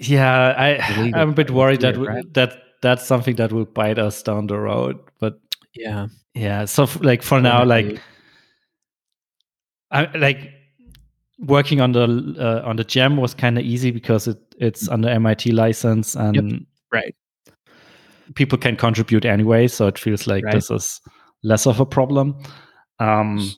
Yeah, 0.00 0.54
I 0.56 1.12
I'm 1.14 1.30
a 1.30 1.32
bit 1.34 1.50
worried 1.50 1.80
that 1.82 1.96
right? 1.98 2.24
that 2.34 2.54
that's 2.82 3.06
something 3.06 3.36
that 3.36 3.52
will 3.52 3.66
bite 3.66 3.98
us 3.98 4.22
down 4.22 4.46
the 4.46 4.58
road. 4.58 4.98
But 5.20 5.38
Yeah. 5.74 6.08
yeah, 6.34 6.64
so 6.64 6.84
f- 6.84 7.02
like 7.02 7.22
for 7.22 7.40
now, 7.40 7.64
like 7.64 8.00
I 9.90 10.08
like 10.16 10.50
working 11.38 11.80
on 11.80 11.92
the 11.92 12.34
uh, 12.38 12.68
on 12.68 12.76
the 12.76 12.84
gem 12.84 13.16
was 13.16 13.34
kind 13.34 13.58
of 13.58 13.64
easy 13.64 13.90
because 13.90 14.28
it 14.28 14.38
it's 14.58 14.88
under 14.88 15.08
MIT 15.08 15.52
license 15.52 16.14
and 16.16 16.66
right. 16.92 17.14
people 18.34 18.58
can 18.58 18.76
contribute 18.76 19.24
anyway, 19.24 19.66
so 19.68 19.86
it 19.86 19.98
feels 19.98 20.26
like 20.26 20.44
Right. 20.44 20.54
this 20.54 20.70
is 20.70 21.00
less 21.42 21.66
of 21.66 21.80
a 21.80 21.86
problem. 21.86 22.36
Um, 22.98 23.50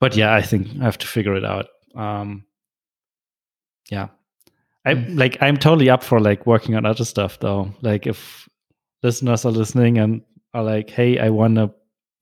but 0.00 0.16
yeah, 0.16 0.34
I 0.34 0.42
think 0.42 0.68
I 0.80 0.84
have 0.84 0.98
to 0.98 1.06
figure 1.06 1.34
it 1.36 1.44
out. 1.44 1.66
Um, 1.94 2.44
yeah, 3.90 4.08
I 4.86 4.94
Mm. 4.94 5.18
like 5.18 5.38
I'm 5.40 5.56
totally 5.56 5.88
up 5.90 6.02
for 6.02 6.20
like 6.20 6.46
working 6.46 6.74
on 6.76 6.84
other 6.86 7.04
stuff 7.04 7.38
though. 7.40 7.70
Like 7.82 8.06
if 8.06 8.48
listeners 9.02 9.44
are 9.44 9.52
listening 9.52 9.98
and 9.98 10.22
are 10.52 10.62
like, 10.62 10.90
"Hey, 10.90 11.18
I 11.18 11.30
want 11.30 11.56
to 11.56 11.70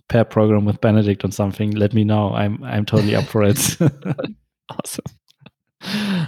pair 0.09 0.25
program 0.25 0.65
with 0.65 0.81
Benedikt 0.81 1.25
on 1.25 1.33
something," 1.33 1.73
let 1.73 1.93
me 1.93 2.05
know. 2.05 2.33
I'm 2.35 2.63
I'm 2.65 2.85
totally 2.87 3.15
up 3.17 3.25
for 3.25 3.43
it. 3.43 3.77
Awesome. 4.71 5.05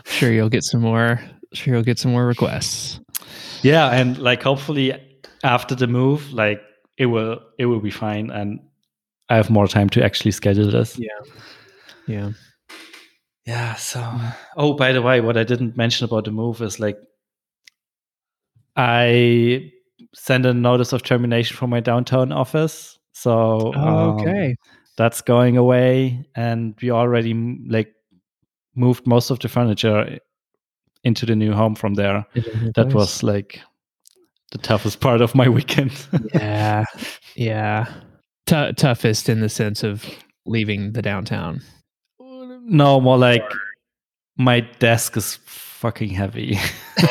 Sure, 0.05 0.31
you'll 0.33 0.51
get 0.51 0.65
some 0.65 0.81
more. 0.83 1.21
Sure, 1.53 1.75
you'll 1.75 1.85
get 1.85 1.99
some 1.99 2.11
more 2.13 2.27
requests. 2.27 3.01
yeah, 3.63 3.89
and 3.91 4.19
like 4.19 4.43
hopefully 4.43 4.93
after 5.45 5.75
the 5.77 5.87
move, 5.87 6.33
like 6.33 6.61
it 6.99 7.07
will 7.07 7.39
it 7.59 7.67
will 7.67 7.81
be 7.81 7.91
fine, 7.93 8.31
and 8.31 8.61
I 9.31 9.37
have 9.37 9.51
more 9.51 9.69
time 9.69 9.89
to 9.91 10.05
actually 10.05 10.33
schedule 10.33 10.71
this. 10.71 10.99
Yeah. 10.99 11.09
Yeah. 12.07 12.31
Yeah. 13.47 13.75
So, 13.75 14.03
oh, 14.57 14.75
by 14.75 14.93
the 14.93 15.03
way, 15.03 15.21
what 15.21 15.37
I 15.37 15.45
didn't 15.45 15.77
mention 15.77 16.05
about 16.05 16.25
the 16.25 16.31
move 16.31 16.63
is 16.63 16.81
like 16.81 16.99
I 18.77 19.73
sent 20.15 20.47
a 20.47 20.55
notice 20.55 20.93
of 20.93 21.03
termination 21.03 21.57
from 21.57 21.71
my 21.71 21.81
downtown 21.81 22.33
office. 22.33 22.99
So 23.13 23.73
um, 23.75 24.21
okay. 24.21 24.57
that's 24.97 25.21
going 25.21 25.57
away, 25.57 26.27
and 26.35 26.75
we 26.83 26.91
already 26.91 27.35
like 27.69 27.93
moved 28.75 29.07
most 29.07 29.31
of 29.31 29.39
the 29.39 29.49
furniture 29.49 30.19
into 31.05 31.27
the 31.27 31.37
new 31.37 31.53
home 31.53 31.75
from 31.75 31.95
there. 31.95 32.27
That 32.75 32.93
was 32.93 33.23
like 33.23 33.61
the 34.53 34.59
toughest 34.59 35.01
part 35.01 35.21
of 35.21 35.35
my 35.35 35.49
weekend. 35.59 35.93
yeah, 36.35 36.85
yeah. 37.37 37.93
T- 38.47 38.73
toughest 38.73 39.29
in 39.29 39.41
the 39.41 39.49
sense 39.49 39.83
of 39.83 40.05
leaving 40.45 40.93
the 40.93 41.03
downtown. 41.03 41.63
No, 42.65 43.01
more 43.01 43.19
like 43.19 43.43
my 44.37 44.61
desk 44.79 45.17
is 45.17 45.37
fucking 45.45 46.11
heavy. 46.11 46.59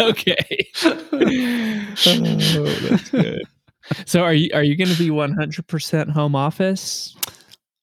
okay. 0.00 0.68
Oh, 0.84 2.64
that's 2.88 3.10
good. 3.10 3.42
So 4.06 4.22
are 4.22 4.32
you 4.32 4.48
are 4.54 4.62
you 4.62 4.76
going 4.76 4.88
to 4.90 4.98
be 4.98 5.08
100% 5.10 6.10
home 6.10 6.34
office? 6.36 7.16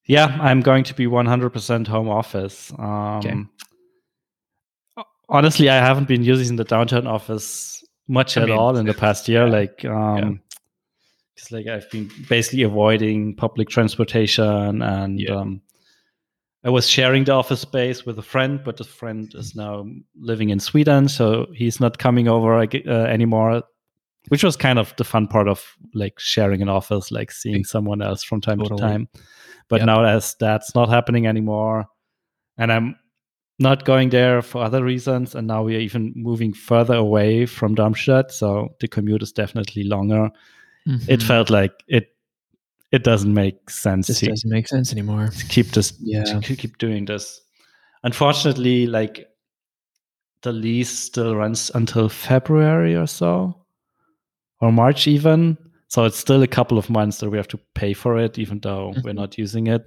Yeah, 0.06 0.38
I'm 0.41 0.62
going 0.62 0.84
to 0.86 0.93
be 0.95 1.06
100% 1.06 1.88
home 1.88 2.10
office. 2.10 2.72
Um, 2.80 3.19
Okay. 3.19 3.43
Honestly, 5.32 5.69
I 5.69 5.76
haven't 5.76 6.08
been 6.08 6.24
using 6.24 6.56
the 6.56 6.63
downtown 6.63 7.06
office 7.06 7.84
much 8.08 8.36
I 8.36 8.41
at 8.41 8.48
mean, 8.50 8.58
all 8.58 8.76
in 8.78 8.88
the 8.88 8.95
past 8.95 9.28
year. 9.30 9.45
yeah, 9.45 9.52
Like, 9.52 9.86
um, 9.86 10.41
it's 11.39 11.52
like 11.52 11.67
I've 11.67 11.89
been 11.89 12.10
basically 12.28 12.63
avoiding 12.63 13.36
public 13.36 13.69
transportation, 13.69 14.82
and 14.82 15.19
Yeah. 15.19 15.36
um, 15.36 15.62
I 16.63 16.69
was 16.69 16.88
sharing 16.89 17.23
the 17.23 17.32
office 17.34 17.62
space 17.62 18.06
with 18.06 18.19
a 18.19 18.21
friend, 18.21 18.60
but 18.63 18.78
the 18.78 18.84
friend 18.84 19.32
is 19.36 19.56
now 19.56 19.86
living 20.19 20.49
in 20.49 20.60
Sweden, 20.60 21.08
so 21.08 21.47
he's 21.54 21.80
not 21.80 21.97
coming 21.97 22.28
over 22.28 22.56
uh, 22.60 22.65
anymore. 22.89 23.63
Which 24.28 24.43
was 24.43 24.58
kind 24.58 24.78
of 24.78 24.93
the 24.97 25.06
fun 25.06 25.28
part 25.28 25.47
of 25.47 25.63
like 25.93 26.19
sharing 26.19 26.62
an 26.62 26.69
office, 26.69 27.10
like 27.10 27.32
seeing 27.32 27.63
someone 27.63 28.02
else 28.02 28.21
from 28.21 28.41
time 28.41 28.60
Totally. 28.60 28.78
to 28.78 28.86
time. 28.88 29.08
But 29.69 29.78
Yep. 29.80 29.86
now 29.86 30.04
as 30.04 30.36
that's 30.39 30.75
not 30.75 30.89
happening 30.89 31.25
anymore, 31.25 31.86
and 32.58 32.71
I'm 32.71 32.95
not 33.58 33.86
going 33.86 34.10
there 34.10 34.41
for 34.41 34.62
other 34.63 34.84
reasons, 34.84 35.36
and 35.36 35.47
now 35.47 35.63
we 35.63 35.75
are 35.75 35.80
even 35.80 36.13
moving 36.15 36.54
further 36.54 36.95
away 36.95 37.45
from 37.45 37.75
Darmstadt, 37.75 38.32
so 38.32 38.75
the 38.82 38.88
commute 38.88 39.23
is 39.23 39.32
definitely 39.32 39.84
longer. 39.84 40.30
It 40.86 41.20
Mhm. 41.20 41.24
felt 41.28 41.50
like 41.50 41.72
it 41.88 42.08
it 42.92 43.04
doesn't 43.04 43.34
make 43.34 43.70
sense 43.70 44.08
to, 44.20 44.26
doesn't 44.28 44.50
make 44.50 44.68
sense 44.68 44.92
anymore. 44.92 45.30
keep 45.50 45.68
this 45.68 45.94
Yeah. 46.02 46.39
keep- 46.42 46.78
doing 46.80 47.06
this. 47.06 47.39
Unfortunately, 48.04 48.88
like 48.88 49.28
the 50.42 50.52
lease 50.52 50.89
still 50.89 51.36
runs 51.36 51.70
until 51.76 52.10
February 52.10 52.96
or 52.96 53.06
so, 53.06 53.54
or 54.62 54.72
March 54.72 55.08
even. 55.08 55.58
So 55.88 56.06
it's 56.06 56.18
still 56.18 56.42
a 56.42 56.48
couple 56.48 56.78
of 56.80 56.89
months 56.89 57.20
that 57.20 57.30
we 57.30 57.38
have 57.38 57.48
to 57.50 57.60
pay 57.76 57.94
for 57.94 58.18
it, 58.18 58.39
even 58.39 58.60
though 58.62 58.94
we're 59.04 59.12
Mhm. 59.13 59.15
not 59.15 59.38
using 59.38 59.68
it. 59.68 59.84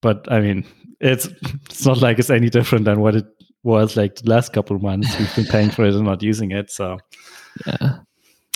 But 0.00 0.30
I 0.30 0.40
mean, 0.40 0.64
it's 1.00 1.26
it's 1.70 1.84
not 1.86 2.00
like 2.00 2.18
it's 2.20 2.30
any 2.30 2.50
different 2.50 2.84
than 2.84 3.00
what 3.00 3.16
it 3.16 3.26
was 3.64 3.96
like 3.96 4.16
the 4.16 4.30
last 4.30 4.52
couple 4.52 4.76
of 4.76 4.82
months. 4.82 5.18
We've 5.18 5.34
been 5.36 5.46
paying 5.46 5.70
for 5.70 5.84
it 5.86 5.94
and 5.94 6.04
not 6.04 6.22
using 6.22 6.52
it, 6.52 6.70
so 6.70 6.98
Yeah. 7.66 7.98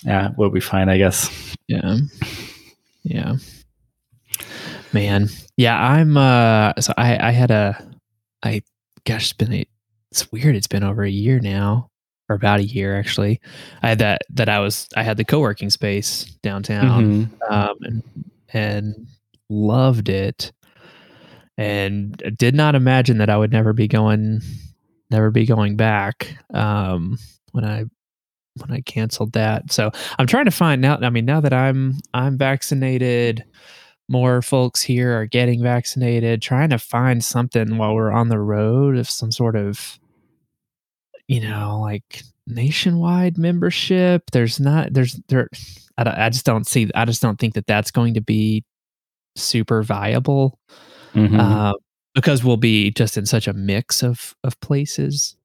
Yeah, 0.05 0.31
we'll 0.37 0.51
be 0.51 0.61
fine, 0.61 0.89
I 0.89 0.99
guess. 0.99 1.55
Yeah. 1.67 1.97
Yeah. 3.03 3.37
Man. 4.93 5.29
Yeah, 5.57 5.81
I'm 5.81 6.17
uh 6.17 6.73
so 6.81 6.93
I 6.97 7.29
I 7.29 7.31
had 7.31 7.51
a 7.51 7.87
I 8.43 8.63
gosh, 9.05 9.25
it's 9.25 9.33
been 9.33 9.53
a, 9.53 9.67
it's 10.11 10.31
weird. 10.33 10.57
It's 10.57 10.67
been 10.67 10.85
over 10.85 11.03
a 11.03 11.11
year 11.11 11.41
now. 11.41 11.89
Or 12.31 12.37
about 12.37 12.61
a 12.61 12.65
year 12.65 12.99
actually. 12.99 13.41
I 13.83 13.89
had 13.89 13.99
that 14.01 14.23
that 14.31 14.49
I 14.51 14.59
was 14.61 14.87
I 14.97 15.03
had 15.03 15.17
the 15.17 15.25
co-working 15.25 15.71
space 15.71 16.25
downtown. 16.43 17.29
Mhm. 17.29 17.51
um, 17.51 17.77
and 17.83 18.03
and 18.53 19.07
loved 19.51 20.09
it, 20.11 20.53
and 21.57 22.17
did 22.37 22.55
not 22.55 22.75
imagine 22.75 23.19
that 23.19 23.31
I 23.31 23.37
would 23.37 23.51
never 23.53 23.73
be 23.73 23.89
going, 23.89 24.41
never 25.11 25.31
be 25.31 25.47
going 25.47 25.77
back. 25.77 26.37
Um, 26.53 27.19
when 27.53 27.65
I 27.65 27.85
when 28.59 28.71
I 28.73 28.81
canceled 28.83 29.33
that, 29.33 29.73
so 29.73 29.91
I'm 30.19 30.27
trying 30.27 30.45
to 30.47 30.51
find 30.51 30.81
now. 30.83 30.99
I 31.01 31.11
mean, 31.11 31.25
now 31.25 31.41
that 31.41 31.53
I'm 31.53 31.95
I'm 32.15 32.37
vaccinated, 32.39 33.45
more 34.09 34.43
folks 34.43 34.83
here 34.83 35.19
are 35.19 35.27
getting 35.27 35.63
vaccinated. 35.63 36.43
Trying 36.43 36.71
to 36.71 36.79
find 36.79 37.25
something 37.25 37.77
while 37.79 37.95
we're 37.95 38.13
on 38.13 38.29
the 38.29 38.39
road 38.39 38.97
of 38.97 39.09
some 39.09 39.33
sort 39.33 39.57
of 39.57 39.99
you 41.29 41.41
know, 41.41 41.79
like 41.81 42.23
nationwide 42.47 43.37
membership. 43.37 44.31
There's 44.33 44.59
not, 44.59 44.95
there's, 44.95 45.21
there, 45.29 45.49
I, 45.99 46.27
I 46.27 46.29
just 46.31 46.47
don't 46.47 46.67
see, 46.67 46.91
I 46.95 47.05
just 47.05 47.21
don't 47.21 47.39
think 47.39 47.53
that 47.53 47.67
that's 47.67 47.91
going 47.91 48.15
to 48.15 48.23
be 48.23 48.65
super 49.37 49.83
viable 49.83 50.59
Mhm. 51.15 51.39
uh, 51.39 51.75
because 52.15 52.43
we'll 52.43 52.57
be 52.57 52.91
just 52.93 53.19
in 53.19 53.27
such 53.27 53.47
a 53.47 53.53
mix 53.53 54.03
of, 54.03 54.35
of 54.43 54.59
places. 54.61 55.37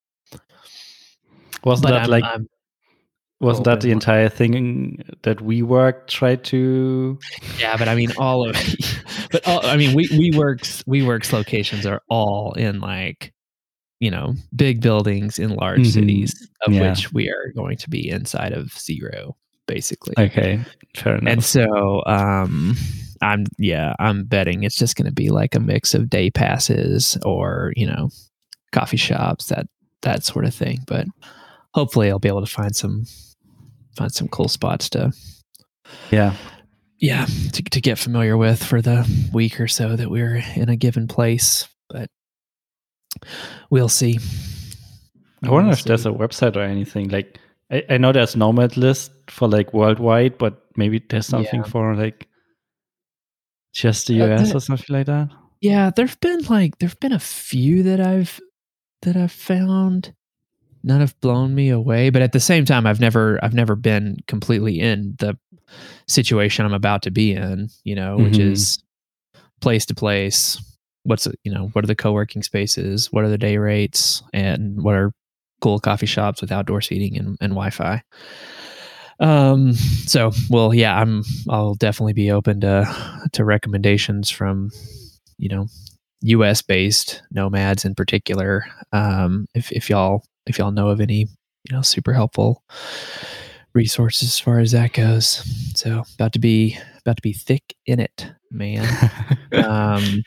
Wasn't 1.65 1.84
But 1.84 1.91
that 1.91 2.04
I'm, 2.04 2.10
like 2.10 2.23
I'm, 2.23 2.47
wasn't 3.43 3.65
that 3.65 3.82
the 3.82 3.91
entire 3.91 4.29
thing 4.29 5.03
that 5.23 5.38
WeWork 5.39 6.08
tried 6.08 6.43
to 6.45 7.19
yeah, 7.60 7.77
but 7.77 7.88
I 7.88 7.95
mean, 7.95 8.12
all 8.17 8.47
of, 8.49 8.56
but 9.32 9.47
all, 9.47 9.65
I 9.65 9.77
mean, 9.77 9.93
we, 9.95 10.08
WeWork's, 10.08 10.84
we 10.88 11.03
works 11.03 11.32
locations 11.34 11.86
are 11.86 12.01
all 12.10 12.53
in 12.53 12.79
like, 12.79 13.34
you 13.99 14.10
know, 14.12 14.34
big 14.56 14.82
buildings 14.82 15.39
in 15.39 15.56
large 15.56 15.82
Mhm. 15.82 15.93
cities, 15.93 16.49
of 16.65 16.73
Yeah. 16.73 16.89
which 16.89 17.13
we 17.13 17.29
are 17.29 17.51
going 17.56 17.77
to 17.77 17.89
be 17.89 18.10
inside 18.10 18.53
of 18.53 18.71
zero, 18.77 19.36
basically. 19.67 20.13
Okay, 20.17 20.60
fair 20.95 21.15
enough. 21.17 21.32
and 21.34 21.43
so 21.43 22.03
um 22.06 22.75
i'm 23.21 23.45
yeah 23.58 23.93
i'm 23.99 24.25
betting 24.25 24.63
it's 24.63 24.75
just 24.77 24.95
going 24.97 25.06
to 25.06 25.13
be 25.13 25.29
like 25.29 25.56
a 25.56 25.60
mix 25.60 25.93
of 25.93 26.10
day 26.10 26.29
passes 26.29 27.17
or 27.23 27.71
you 27.77 27.88
know 27.88 28.10
coffee 28.73 28.97
shops 28.97 29.45
that 29.45 29.65
that 30.01 30.23
sort 30.25 30.43
of 30.45 30.53
thing 30.53 30.79
but 30.88 31.06
hopefully 31.73 32.10
i'll 32.10 32.19
be 32.19 32.27
able 32.27 32.45
to 32.45 32.51
find 32.51 32.75
some 32.75 33.06
find 33.95 34.12
some 34.13 34.27
cool 34.27 34.47
spots 34.47 34.89
to 34.89 35.12
yeah. 36.12 36.34
yeah 36.99 37.25
to, 37.51 37.62
to 37.63 37.82
get 37.82 37.97
familiar 37.99 38.38
with 38.38 38.63
for 38.63 38.82
the 38.82 39.08
week 39.34 39.60
or 39.60 39.67
so 39.67 39.95
that 39.95 40.10
we're 40.10 40.41
in 40.56 40.69
a 40.69 40.75
given 40.75 41.08
place 41.08 41.67
but 41.89 42.10
we'll 43.69 43.89
see 43.89 44.19
I 45.43 45.49
wonder 45.49 45.67
We'll 45.69 45.77
if 45.77 45.84
there's 45.84 46.06
a 46.06 46.10
website 46.12 46.56
or 46.56 46.62
anything. 46.62 47.10
Like 47.10 47.38
I, 47.69 47.84
I 47.89 47.97
know 47.97 48.13
there's 48.13 48.34
Nomad 48.38 48.77
list 48.77 49.12
for 49.27 49.45
like 49.49 49.73
worldwide, 49.73 50.38
but 50.38 50.63
maybe 50.77 51.03
there's 51.10 51.27
something 51.27 51.60
Yeah. 51.60 51.69
for 51.69 51.95
like 51.95 52.27
just 53.73 54.08
the 54.08 54.21
Uh, 54.21 54.27
US 54.36 54.51
the- 54.51 54.58
or 54.58 54.60
something 54.62 54.95
like 54.95 55.08
that. 55.08 55.27
Yeah, 55.60 55.91
there've 55.93 56.17
been 56.21 56.43
like 56.49 56.77
there've 56.79 56.99
been 57.01 57.12
a 57.12 57.19
few 57.19 57.84
that 57.84 57.99
I've 57.99 58.39
that 59.01 59.17
I've 59.17 59.34
found. 59.34 60.13
None 60.84 61.00
have 61.00 61.19
blown 61.22 61.56
me 61.56 61.69
away, 61.69 62.10
but 62.10 62.22
at 62.22 62.34
the 62.34 62.39
same 62.39 62.65
time, 62.65 62.86
I've 62.86 63.00
never 63.00 63.39
I've 63.43 63.54
never 63.54 63.76
been 63.76 64.17
completely 64.28 64.80
in 64.80 65.15
the 65.19 65.38
situation 66.08 66.65
I'm 66.65 66.74
about 66.74 67.04
to 67.04 67.12
be 67.12 67.32
in. 67.34 67.69
You 67.84 67.96
know, 67.96 68.17
which 68.17 68.34
Mhm. 68.34 68.52
is 68.52 68.84
place 69.62 69.86
to 69.88 69.96
place. 69.96 70.62
What's 71.04 71.28
you 71.43 71.54
know 71.54 71.67
what 71.74 71.84
are 71.84 71.88
the 71.88 71.96
co-working 71.96 72.43
spaces? 72.43 73.12
What 73.12 73.24
are 73.24 73.30
the 73.30 73.38
day 73.38 73.58
rates? 73.58 74.24
And 74.34 74.82
what 74.84 74.96
are 74.96 75.12
cool 75.62 75.80
coffee 75.80 76.06
shops 76.06 76.41
with 76.41 76.52
outdoor 76.52 76.82
seating 76.82 77.17
and, 77.17 77.38
and 77.39 77.52
Wi-Fi? 77.54 78.02
Um. 79.19 79.74
So, 79.74 80.32
well, 80.50 80.74
yeah, 80.74 81.00
I'm. 81.00 81.24
I'll 81.50 81.76
definitely 81.76 82.13
be 82.13 82.32
open 82.32 82.62
to 82.62 82.86
to 83.34 83.46
recommendations 83.46 84.30
from 84.30 84.72
you 85.38 85.50
know 85.50 85.67
US 86.24 86.62
based 86.62 87.22
nomads 87.32 87.86
in 87.86 87.96
particular 87.96 88.65
um 88.91 89.46
if 89.54 89.72
if 89.72 89.89
y'all 89.89 90.24
if 90.47 90.58
y'all 90.58 90.71
know 90.71 90.89
of 90.89 91.01
any 91.01 91.27
you 91.69 91.75
know 91.75 91.82
super 91.82 92.13
helpful 92.13 92.63
resources 93.73 94.29
as 94.29 94.39
far 94.39 94.60
as 94.60 94.71
that 94.71 94.93
goes 94.93 95.43
so 95.75 96.03
about 96.15 96.34
to 96.34 96.39
be 96.39 96.77
about 96.99 97.15
to 97.15 97.21
be 97.21 97.34
thick 97.34 97.75
in 97.86 97.99
it 97.99 98.32
man 98.51 98.88
um 99.53 100.23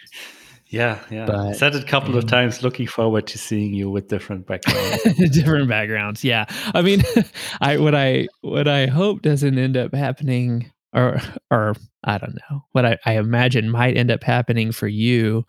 yeah, 0.68 0.98
yeah. 1.10 1.24
I 1.24 1.26
but, 1.26 1.54
said 1.54 1.76
it 1.76 1.84
a 1.84 1.86
couple 1.86 2.16
of 2.16 2.24
um, 2.24 2.28
times. 2.28 2.62
Looking 2.62 2.88
forward 2.88 3.28
to 3.28 3.38
seeing 3.38 3.72
you 3.72 3.88
with 3.88 4.08
different 4.08 4.46
backgrounds. 4.46 5.02
different 5.30 5.68
backgrounds 5.68 6.24
yeah 6.24 6.44
i 6.74 6.82
mean 6.82 7.02
i 7.60 7.76
what 7.76 7.94
i 7.94 8.26
what 8.40 8.66
i 8.68 8.86
hope 8.86 9.22
doesn't 9.22 9.58
end 9.58 9.76
up 9.76 9.94
happening 9.94 10.70
or 10.92 11.20
or 11.50 11.74
i 12.04 12.18
don't 12.18 12.38
know 12.50 12.64
what 12.72 12.84
i, 12.84 12.98
I 13.04 13.12
imagine 13.18 13.70
might 13.70 13.96
end 13.96 14.10
up 14.10 14.22
happening 14.22 14.72
for 14.72 14.88
you 14.88 15.46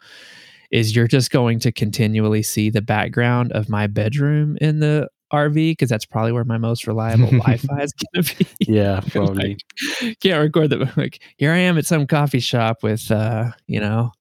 is 0.71 0.95
you're 0.95 1.07
just 1.07 1.31
going 1.31 1.59
to 1.59 1.71
continually 1.71 2.41
see 2.43 2.69
the 2.69 2.81
background 2.81 3.51
of 3.53 3.69
my 3.69 3.87
bedroom 3.87 4.57
in 4.61 4.79
the 4.79 5.07
rv 5.33 5.53
because 5.53 5.89
that's 5.89 6.05
probably 6.05 6.31
where 6.31 6.43
my 6.45 6.57
most 6.57 6.87
reliable 6.87 7.25
wi-fi 7.31 7.81
is 7.81 7.93
going 7.93 8.23
to 8.23 8.35
be 8.37 8.47
yeah, 8.59 9.01
probably. 9.11 9.57
can't 10.21 10.41
record 10.41 10.69
the 10.69 10.89
like 10.95 11.19
here 11.37 11.51
i 11.51 11.57
am 11.57 11.77
at 11.77 11.85
some 11.85 12.07
coffee 12.07 12.39
shop 12.39 12.81
with 12.83 13.11
uh 13.11 13.51
you 13.67 13.79
know 13.79 14.11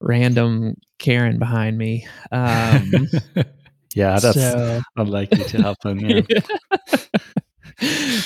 random 0.00 0.74
karen 0.98 1.38
behind 1.38 1.78
me 1.78 2.06
um 2.32 2.92
Yeah, 3.96 4.18
that's 4.18 4.34
So- 4.34 4.80
unlikely 4.96 5.44
to 5.44 5.62
happen. 5.62 6.00
Yeah. 6.00 6.22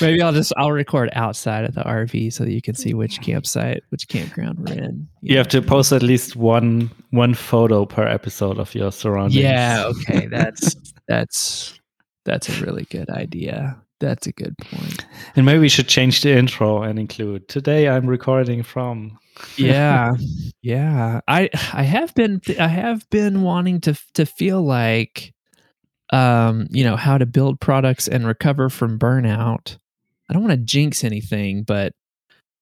Maybe 0.01 0.21
I'll 0.23 0.33
just 0.33 0.53
I'll 0.57 0.73
record 0.73 1.11
outside 1.13 1.65
of 1.65 1.75
the 1.75 1.83
RV 1.83 2.33
so 2.33 2.45
that 2.45 2.53
you 2.53 2.63
can 2.63 2.75
see 2.75 2.95
which 2.95 3.21
campsite, 3.21 3.83
which 3.91 4.09
campground 4.09 4.59
we're 4.61 4.79
in. 4.83 5.09
You 5.23 5.37
have 5.37 5.49
to 5.49 5.63
post 5.63 5.93
at 5.93 6.03
least 6.03 6.37
one 6.37 6.91
one 7.11 7.35
photo 7.35 7.87
per 7.87 8.07
episode 8.07 8.59
of 8.59 8.75
your 8.75 8.93
surroundings. 8.93 9.37
Yeah, 9.37 9.85
okay. 10.09 10.27
That's 10.27 10.77
that's 11.07 11.79
that's 12.25 12.49
a 12.49 12.65
really 12.65 12.85
good 12.91 13.11
idea. 13.11 13.81
That's 14.01 14.27
a 14.27 14.33
good 14.33 14.57
point. 14.59 15.05
And 15.35 15.45
maybe 15.45 15.59
we 15.59 15.69
should 15.69 15.89
change 15.89 16.21
the 16.21 16.31
intro 16.31 16.83
and 16.83 16.99
include 16.99 17.49
today 17.49 17.89
I'm 17.89 18.07
recording 18.07 18.63
from 18.63 19.19
Yeah. 19.57 20.15
Yeah. 20.63 21.21
I 21.29 21.51
I 21.73 21.83
have 21.83 22.15
been 22.15 22.41
I 22.59 22.69
have 22.69 23.09
been 23.11 23.43
wanting 23.43 23.81
to 23.83 23.99
to 24.15 24.27
feel 24.27 24.63
like 24.63 25.33
um, 26.11 26.67
you 26.71 26.85
know, 26.85 26.97
how 26.97 27.19
to 27.19 27.27
build 27.27 27.61
products 27.61 28.09
and 28.09 28.27
recover 28.27 28.69
from 28.69 28.99
burnout. 28.99 29.79
I 30.29 30.33
don't 30.33 30.43
want 30.43 30.53
to 30.53 30.65
jinx 30.65 31.05
anything, 31.05 31.63
but 31.63 31.93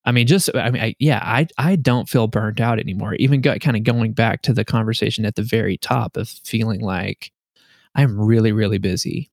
I 0.05 0.13
mean, 0.13 0.27
just 0.27 0.49
I 0.55 0.71
mean, 0.71 0.83
I, 0.83 0.95
yeah, 0.99 1.21
I 1.23 1.49
I 1.59 1.77
don't 1.77 2.09
feel 2.09 2.29
burnt 2.29 2.61
out 2.61 2.79
anymore. 2.79 3.15
Even 3.17 3.41
go, 3.41 3.59
kind 3.59 3.77
of 3.77 3.83
going 3.83 4.13
back 4.13 4.43
to 4.43 4.53
the 4.53 4.65
conversation 4.65 5.25
at 5.25 5.35
the 5.35 5.43
very 5.43 5.77
top 5.77 6.17
of 6.17 6.29
feeling 6.29 6.81
like 6.81 7.33
I'm 7.95 8.21
really 8.21 8.53
really 8.53 8.79
busy. 8.79 9.31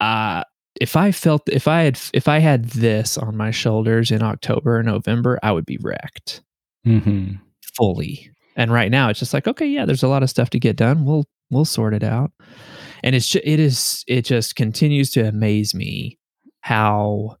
Uh 0.00 0.42
if 0.80 0.96
I 0.96 1.12
felt 1.12 1.48
if 1.48 1.68
I 1.68 1.82
had 1.82 2.00
if 2.12 2.28
I 2.28 2.38
had 2.38 2.66
this 2.66 3.16
on 3.16 3.36
my 3.36 3.50
shoulders 3.50 4.10
in 4.10 4.22
October 4.22 4.78
or 4.78 4.82
November, 4.82 5.38
I 5.42 5.52
would 5.52 5.64
be 5.64 5.78
wrecked 5.80 6.42
mm-hmm. 6.86 7.36
fully. 7.76 8.30
And 8.56 8.72
right 8.72 8.90
now 8.90 9.10
it's 9.10 9.18
just 9.18 9.34
like, 9.34 9.46
okay, 9.46 9.66
yeah, 9.66 9.84
there's 9.84 10.02
a 10.02 10.08
lot 10.08 10.22
of 10.22 10.30
stuff 10.30 10.50
to 10.50 10.58
get 10.58 10.76
done. 10.76 11.04
We'll 11.04 11.24
we'll 11.50 11.64
sort 11.64 11.94
it 11.94 12.02
out. 12.02 12.32
And 13.06 13.14
it's 13.14 13.28
ju- 13.28 13.40
it 13.42 13.58
is 13.60 14.04
it 14.06 14.24
just 14.26 14.54
continues 14.56 15.10
to 15.12 15.26
amaze 15.26 15.74
me 15.74 16.18
how 16.60 17.36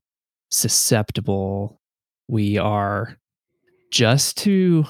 susceptible 0.50 1.80
we 2.28 2.56
are 2.56 3.16
just 3.90 4.36
to 4.38 4.84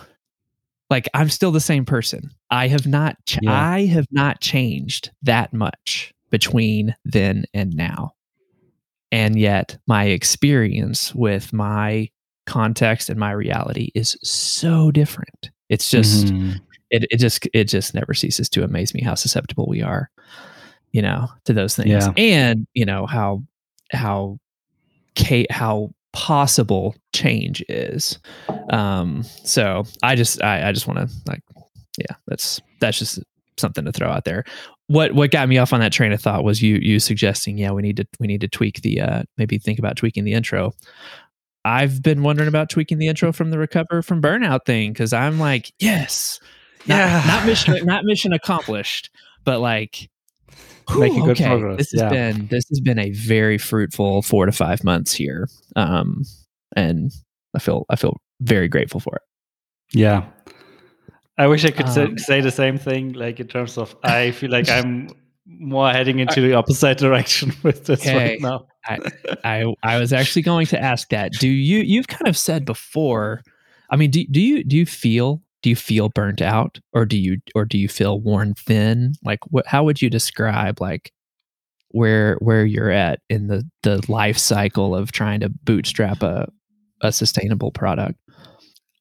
like 0.91 1.09
I'm 1.15 1.29
still 1.31 1.51
the 1.51 1.61
same 1.61 1.85
person. 1.85 2.31
I 2.51 2.69
have 2.69 2.87
not 2.87 3.17
ch- 3.27 3.39
Yeah. 3.43 3.53
I 3.53 3.87
have 3.87 4.07
not 4.11 4.41
changed 4.41 5.11
that 5.23 5.53
much 5.53 6.12
between 6.31 6.95
then 7.05 7.45
and 7.55 7.75
now. 7.75 8.12
And 9.11 9.39
yet 9.39 9.79
my 9.87 10.05
experience 10.05 11.15
with 11.15 11.53
my 11.53 12.11
context 12.47 13.09
and 13.09 13.19
my 13.19 13.31
reality 13.33 13.91
is 13.95 14.17
so 14.23 14.91
different. 14.91 15.51
It's 15.69 15.91
just 15.91 16.27
Mhm. 16.27 16.61
it 16.91 17.07
it 17.11 17.17
just 17.19 17.49
it 17.55 17.65
just 17.65 17.95
never 17.95 18.12
ceases 18.15 18.49
to 18.51 18.62
amaze 18.62 18.93
me 18.95 19.01
how 19.03 19.15
susceptible 19.15 19.67
we 19.69 19.83
are, 19.83 20.11
you 20.97 21.03
know, 21.03 21.29
to 21.45 21.53
those 21.53 21.77
things. 21.77 21.91
Yeah. 21.91 22.13
And, 22.17 22.67
you 22.73 22.87
know, 22.87 23.05
how 23.05 23.43
how 23.93 24.39
ca- 25.19 25.47
how 25.51 25.91
possible 26.15 26.95
change 27.13 27.63
is. 27.69 28.19
Um 28.71 29.23
so 29.45 29.85
I 30.03 30.15
just 30.17 30.43
I, 30.43 30.69
I 30.69 30.73
just 30.73 30.87
want 30.87 30.99
to 31.01 31.15
like 31.27 31.43
yeah, 31.99 32.17
that's 32.27 32.63
that's 32.81 32.99
just 32.99 33.19
something 33.59 33.85
to 33.85 33.93
throw 33.93 34.09
out 34.11 34.25
there. 34.25 34.45
What 34.87 35.13
what 35.13 35.31
got 35.31 35.49
me 35.51 35.59
off 35.59 35.75
on 35.75 35.81
that 35.81 35.93
train 35.93 36.13
of 36.13 36.21
thought 36.23 36.45
was 36.45 36.63
you 36.63 36.77
you 36.77 36.99
suggesting, 36.99 37.59
yeah, 37.59 37.73
we 37.73 37.83
need 37.83 37.99
to 37.99 38.07
we 38.19 38.27
need 38.27 38.41
to 38.41 38.49
tweak 38.49 38.81
the 38.81 39.03
uh 39.03 39.23
maybe 39.37 39.59
think 39.59 39.79
about 39.79 39.97
tweaking 39.97 40.25
the 40.25 40.33
intro. 40.33 40.73
I've 41.67 42.01
been 42.03 42.23
wondering 42.23 42.49
about 42.49 42.71
tweaking 42.71 42.97
the 42.99 43.09
intro 43.09 43.33
from 43.33 43.51
the 43.51 43.59
recover 43.59 44.01
from 44.01 44.23
burnout 44.23 44.65
thing 44.65 44.93
because 44.95 45.13
I'm 45.13 45.39
like, 45.39 45.73
yes, 45.79 46.41
not, 46.87 46.97
Yeah. 46.97 47.23
not 47.27 47.45
mission, 47.45 47.85
not 47.85 48.05
mission 48.05 48.33
accomplished, 48.33 49.11
but 49.45 49.61
like 49.61 50.09
Making 50.99 51.25
whew, 51.25 51.35
good 51.35 51.44
progress, 51.44 51.79
This 51.79 51.92
has 51.92 52.01
yeah. 52.03 52.09
been 52.09 52.46
this 52.49 52.68
has 52.68 52.81
been 52.81 52.99
a 52.99 53.11
very 53.11 53.59
fruitful 53.59 54.22
four 54.22 54.46
to 54.46 54.53
five 54.53 54.85
months 54.85 55.12
here, 55.12 55.49
um, 55.75 56.22
and 56.77 57.11
I 57.55 57.59
feel 57.59 57.87
I 57.90 57.96
feel 57.96 58.20
very 58.40 58.68
grateful 58.68 59.01
for 59.01 59.16
it. 59.16 59.22
Yeah. 59.92 60.27
I 61.38 61.49
wish 61.49 61.64
I 61.64 61.70
could 61.70 61.88
say, 61.88 62.05
Um, 62.05 62.18
say 62.18 62.40
the 62.40 62.51
same 62.51 62.79
thing, 62.79 63.12
like 63.12 63.40
in 63.40 63.46
terms 63.49 63.77
of 63.79 63.94
I 64.03 64.31
feel 64.31 64.51
like 64.51 64.68
I'm 64.70 65.09
more 65.46 65.90
heading 65.90 66.18
into 66.18 66.40
the 66.40 66.55
opposite 66.55 66.99
direction 66.99 67.53
with 67.62 67.87
this 67.87 68.01
Okay. 68.01 68.16
right 68.16 68.40
now. 68.40 68.66
I 69.44 69.64
I 69.83 69.99
was 69.99 70.12
actually 70.12 70.42
going 70.42 70.66
to 70.66 70.81
ask 70.81 71.09
that. 71.11 71.33
Do 71.33 71.49
you 71.49 71.79
you've 71.81 72.09
kind 72.09 72.29
of 72.29 72.37
said 72.37 72.64
before? 72.64 73.42
I 73.90 73.96
mean, 73.96 74.11
do 74.11 74.25
do 74.31 74.40
you 74.40 74.62
do 74.64 74.77
you 74.77 74.87
feel 74.87 75.42
do 75.66 75.70
you 75.70 75.74
feel 75.74 76.09
burnt 76.09 76.40
out, 76.40 76.79
or 76.92 77.05
do 77.05 77.18
you 77.18 77.38
or 77.57 77.64
do 77.64 77.76
you 77.76 77.88
feel 77.88 78.20
worn 78.20 78.55
thin? 78.55 79.14
Like, 79.24 79.40
what? 79.48 79.66
How 79.66 79.83
would 79.83 80.00
you 80.00 80.09
describe 80.09 80.81
like 80.81 81.12
where 81.88 82.37
where 82.37 82.64
you're 82.64 82.92
at 82.92 83.18
in 83.29 83.48
the 83.48 83.68
the 83.83 84.00
life 84.07 84.38
cycle 84.38 84.94
of 84.94 85.11
trying 85.11 85.40
to 85.40 85.48
bootstrap 85.48 86.22
a 86.22 86.46
a 87.00 87.11
sustainable 87.11 87.72
product? 87.72 88.16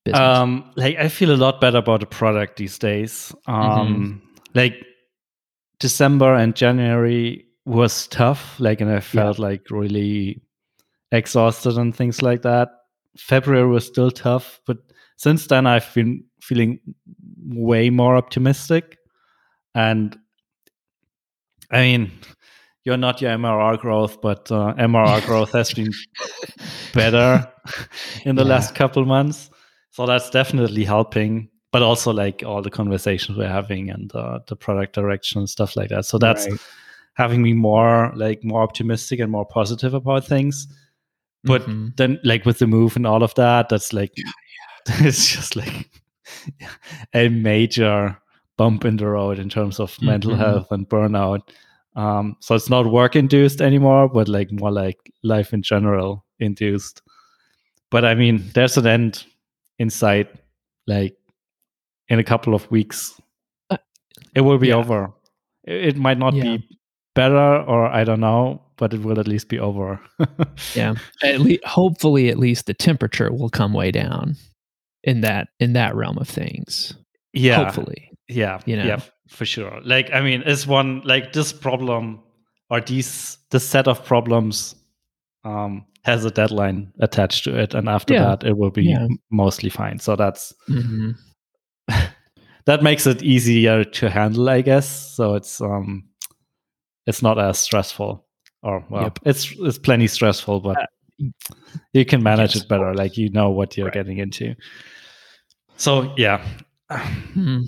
Business? 0.05 0.19
Um, 0.19 0.71
like 0.75 0.97
I 0.97 1.07
feel 1.07 1.31
a 1.31 1.37
lot 1.37 1.61
better 1.61 1.77
about 1.77 1.99
the 1.99 2.07
product 2.07 2.57
these 2.57 2.79
days. 2.79 3.31
Um, 3.45 4.23
like 4.55 4.83
December 5.79 6.33
and 6.33 6.55
January 6.55 7.45
was 7.67 8.07
tough. 8.07 8.59
Like, 8.59 8.81
and 8.81 8.89
I 8.89 9.01
felt 9.01 9.37
like 9.37 9.69
really 9.69 10.41
exhausted 11.11 11.77
and 11.77 11.95
things 11.95 12.23
like 12.23 12.41
that. 12.41 12.69
February 13.19 13.67
was 13.67 13.85
still 13.85 14.09
tough, 14.09 14.59
but 14.65 14.77
since 15.17 15.47
then 15.47 15.65
I've 15.67 15.93
been 15.93 16.23
feeling 16.41 16.79
way 17.47 17.89
more 17.89 18.15
optimistic. 18.17 18.97
And 19.73 20.17
I 21.71 21.81
mean, 21.81 22.11
you're 22.83 22.97
not 22.97 23.21
your 23.21 23.31
MRR 23.31 23.77
growth, 23.79 24.21
but 24.21 24.51
uh, 24.51 24.73
MRR 24.77 25.21
growth 25.25 25.51
has 25.53 25.73
been 25.73 25.91
better 26.93 27.47
in 28.25 28.35
the 28.35 28.43
Yeah. 28.43 28.49
last 28.49 28.75
couple 28.75 29.05
months. 29.05 29.49
So 29.91 30.05
that's 30.05 30.29
definitely 30.29 30.83
helping. 30.83 31.49
But 31.71 31.81
also 31.81 32.13
like 32.13 32.41
all 32.45 32.61
the 32.61 32.69
conversations 32.69 33.37
we're 33.37 33.49
having 33.49 33.89
and 33.89 34.13
uh, 34.15 34.39
the 34.47 34.55
product 34.55 34.93
direction 34.95 35.39
and 35.39 35.49
stuff 35.49 35.75
like 35.75 35.89
that. 35.89 36.05
So 36.05 36.17
that's 36.17 36.47
Right. 36.47 36.59
having 37.15 37.41
me 37.41 37.53
more 37.53 38.13
like 38.15 38.43
more 38.43 38.61
optimistic 38.61 39.19
and 39.19 39.29
more 39.31 39.45
positive 39.45 39.93
about 39.93 40.25
things. 40.25 40.67
But 41.43 41.65
Mhm. 41.67 41.97
then 41.97 42.19
like 42.23 42.45
with 42.45 42.59
the 42.59 42.67
move 42.67 42.95
and 42.95 43.05
all 43.05 43.23
of 43.23 43.33
that, 43.35 43.67
that's 43.69 43.91
like 43.91 44.13
it's 45.05 45.27
just 45.33 45.55
like 45.55 45.89
a 47.13 47.29
major 47.29 48.17
bump 48.57 48.85
in 48.85 48.97
the 48.97 49.07
road 49.07 49.39
in 49.39 49.49
terms 49.49 49.79
of 49.79 49.99
mental 50.01 50.31
Mhm. 50.31 50.37
health 50.37 50.71
and 50.71 50.87
burnout. 50.87 51.41
Um, 51.95 52.35
so 52.39 52.55
it's 52.55 52.69
not 52.69 52.91
work 52.91 53.15
induced 53.15 53.61
anymore, 53.61 54.09
but 54.09 54.27
like 54.27 54.51
more 54.51 54.71
like 54.71 54.97
life 55.23 55.53
in 55.53 55.61
general 55.61 56.25
induced. 56.39 57.01
But 57.91 58.05
I 58.05 58.15
mean, 58.15 58.43
there's 58.53 58.77
an 58.77 58.85
end 58.87 59.25
in 59.79 59.89
sight. 59.89 60.27
Like 60.87 61.15
in 62.09 62.19
a 62.19 62.23
couple 62.23 62.53
of 62.53 62.69
weeks, 62.71 63.19
Uh, 63.69 63.77
it 64.35 64.41
will 64.41 64.57
be 64.59 64.67
yeah. 64.67 64.75
over. 64.75 65.11
It, 65.63 65.85
it 65.85 65.97
might 65.97 66.17
not 66.19 66.33
Yeah. 66.33 66.43
be 66.57 66.67
better, 67.15 67.61
or 67.63 67.87
I 67.87 68.03
don't 68.03 68.19
know, 68.19 68.61
but 68.77 68.93
it 68.93 69.01
will 69.01 69.19
at 69.19 69.27
least 69.27 69.49
be 69.49 69.59
over. 69.59 69.99
Yeah. 70.75 70.95
At 71.23 71.39
least, 71.39 71.63
hopefully, 71.65 72.29
at 72.29 72.37
least 72.37 72.65
the 72.67 72.73
temperature 72.73 73.31
will 73.31 73.49
come 73.49 73.73
way 73.73 73.91
down 73.91 74.35
in 75.05 75.21
that 75.21 75.47
in 75.59 75.73
that 75.73 75.95
realm 75.95 76.17
of 76.17 76.27
things. 76.27 76.93
yeah. 77.33 77.63
Hopefully. 77.63 78.11
yeah 78.27 78.59
you 78.65 78.75
know? 78.75 78.85
yeah 78.85 78.99
for 79.29 79.45
sure 79.45 79.79
like 79.83 80.09
i 80.13 80.19
mean 80.21 80.41
it's 80.45 80.65
one 80.67 81.01
like 81.05 81.31
this 81.33 81.53
problem 81.53 82.19
or 82.71 82.81
these 82.81 83.37
this 83.51 83.67
set 83.67 83.87
of 83.87 84.03
problems 84.05 84.75
um 85.43 85.85
has 86.03 86.25
a 86.25 86.31
deadline 86.31 86.91
attached 86.99 87.43
to 87.43 87.51
it 87.63 87.73
and 87.75 87.87
after 87.89 88.13
Yeah. 88.15 88.25
that 88.25 88.43
it 88.49 88.57
will 88.57 88.71
be 88.71 88.83
Yeah. 88.85 89.07
mostly 89.31 89.69
fine 89.69 89.99
so 89.99 90.15
that's 90.15 90.53
hmm 90.67 91.11
that 92.65 92.81
makes 92.83 93.05
it 93.07 93.21
easier 93.23 93.83
to 93.83 94.09
handle 94.09 94.49
i 94.49 94.61
guess 94.61 94.87
so 95.15 95.35
it's 95.35 95.61
um 95.61 96.03
it's 97.07 97.21
not 97.21 97.37
as 97.37 97.57
stressful 97.59 98.25
or 98.63 98.83
well 98.89 99.03
Yep. 99.03 99.19
it's 99.25 99.53
it's 99.59 99.77
plenty 99.79 100.07
stressful 100.07 100.59
but 100.61 100.77
Uh, 100.77 100.85
you 101.93 102.05
can 102.05 102.21
manage 102.23 102.55
yes, 102.55 102.63
it 102.63 102.69
better 102.69 102.93
like 102.93 103.17
you 103.17 103.29
know 103.31 103.49
what 103.49 103.77
you're 103.77 103.85
Right. 103.87 103.93
getting 103.93 104.17
into 104.17 104.53
so 105.77 106.13
yeah 106.17 106.43
Mhm. 106.91 107.67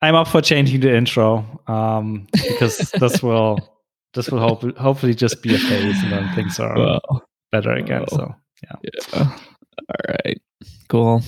I'm 0.00 0.14
up 0.14 0.28
for 0.28 0.40
changing 0.40 0.80
the 0.80 0.94
intro 0.96 1.44
um, 1.66 2.26
because 2.32 2.78
this 2.98 3.22
will 3.22 3.58
this 4.14 4.28
will 4.30 4.40
hope, 4.40 4.76
hopefully 4.76 5.14
just 5.14 5.42
be 5.42 5.54
a 5.54 5.58
phase 5.58 6.02
and 6.02 6.12
then 6.12 6.34
things 6.34 6.58
are 6.60 6.76
Well, 6.76 7.00
better 7.50 7.72
again. 7.72 8.04
well. 8.12 8.18
So 8.18 8.34
yeah. 9.12 9.24
All 9.24 10.04
right. 10.08 10.40
Cool. 10.88 11.22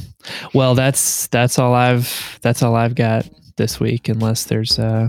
Well, 0.54 0.74
that's 0.74 1.26
that's 1.28 1.58
all 1.58 1.74
I've 1.74 2.38
that's 2.42 2.62
all 2.62 2.74
I've 2.76 2.94
got 2.94 3.28
this 3.56 3.80
week. 3.80 4.08
Unless 4.08 4.44
there's 4.44 4.78
uh, 4.78 5.08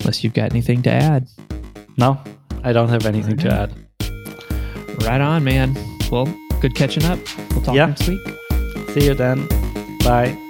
unless 0.00 0.22
you've 0.24 0.34
got 0.34 0.50
anything 0.52 0.82
to 0.82 0.90
add. 0.90 1.26
no, 1.96 2.18
I 2.62 2.72
don't 2.72 2.88
have 2.88 3.04
anything 3.06 3.36
to 3.38 3.48
add. 3.52 3.72
Right 5.04 5.20
on, 5.20 5.44
man. 5.44 5.76
Well, 6.10 6.26
good 6.60 6.74
catching 6.74 7.04
up. 7.04 7.18
We'll 7.50 7.62
talk 7.62 7.74
Yeah. 7.74 7.86
next 7.86 8.08
week. 8.08 8.20
See 8.94 9.06
you 9.06 9.14
then. 9.14 9.48
Bye. 10.04 10.43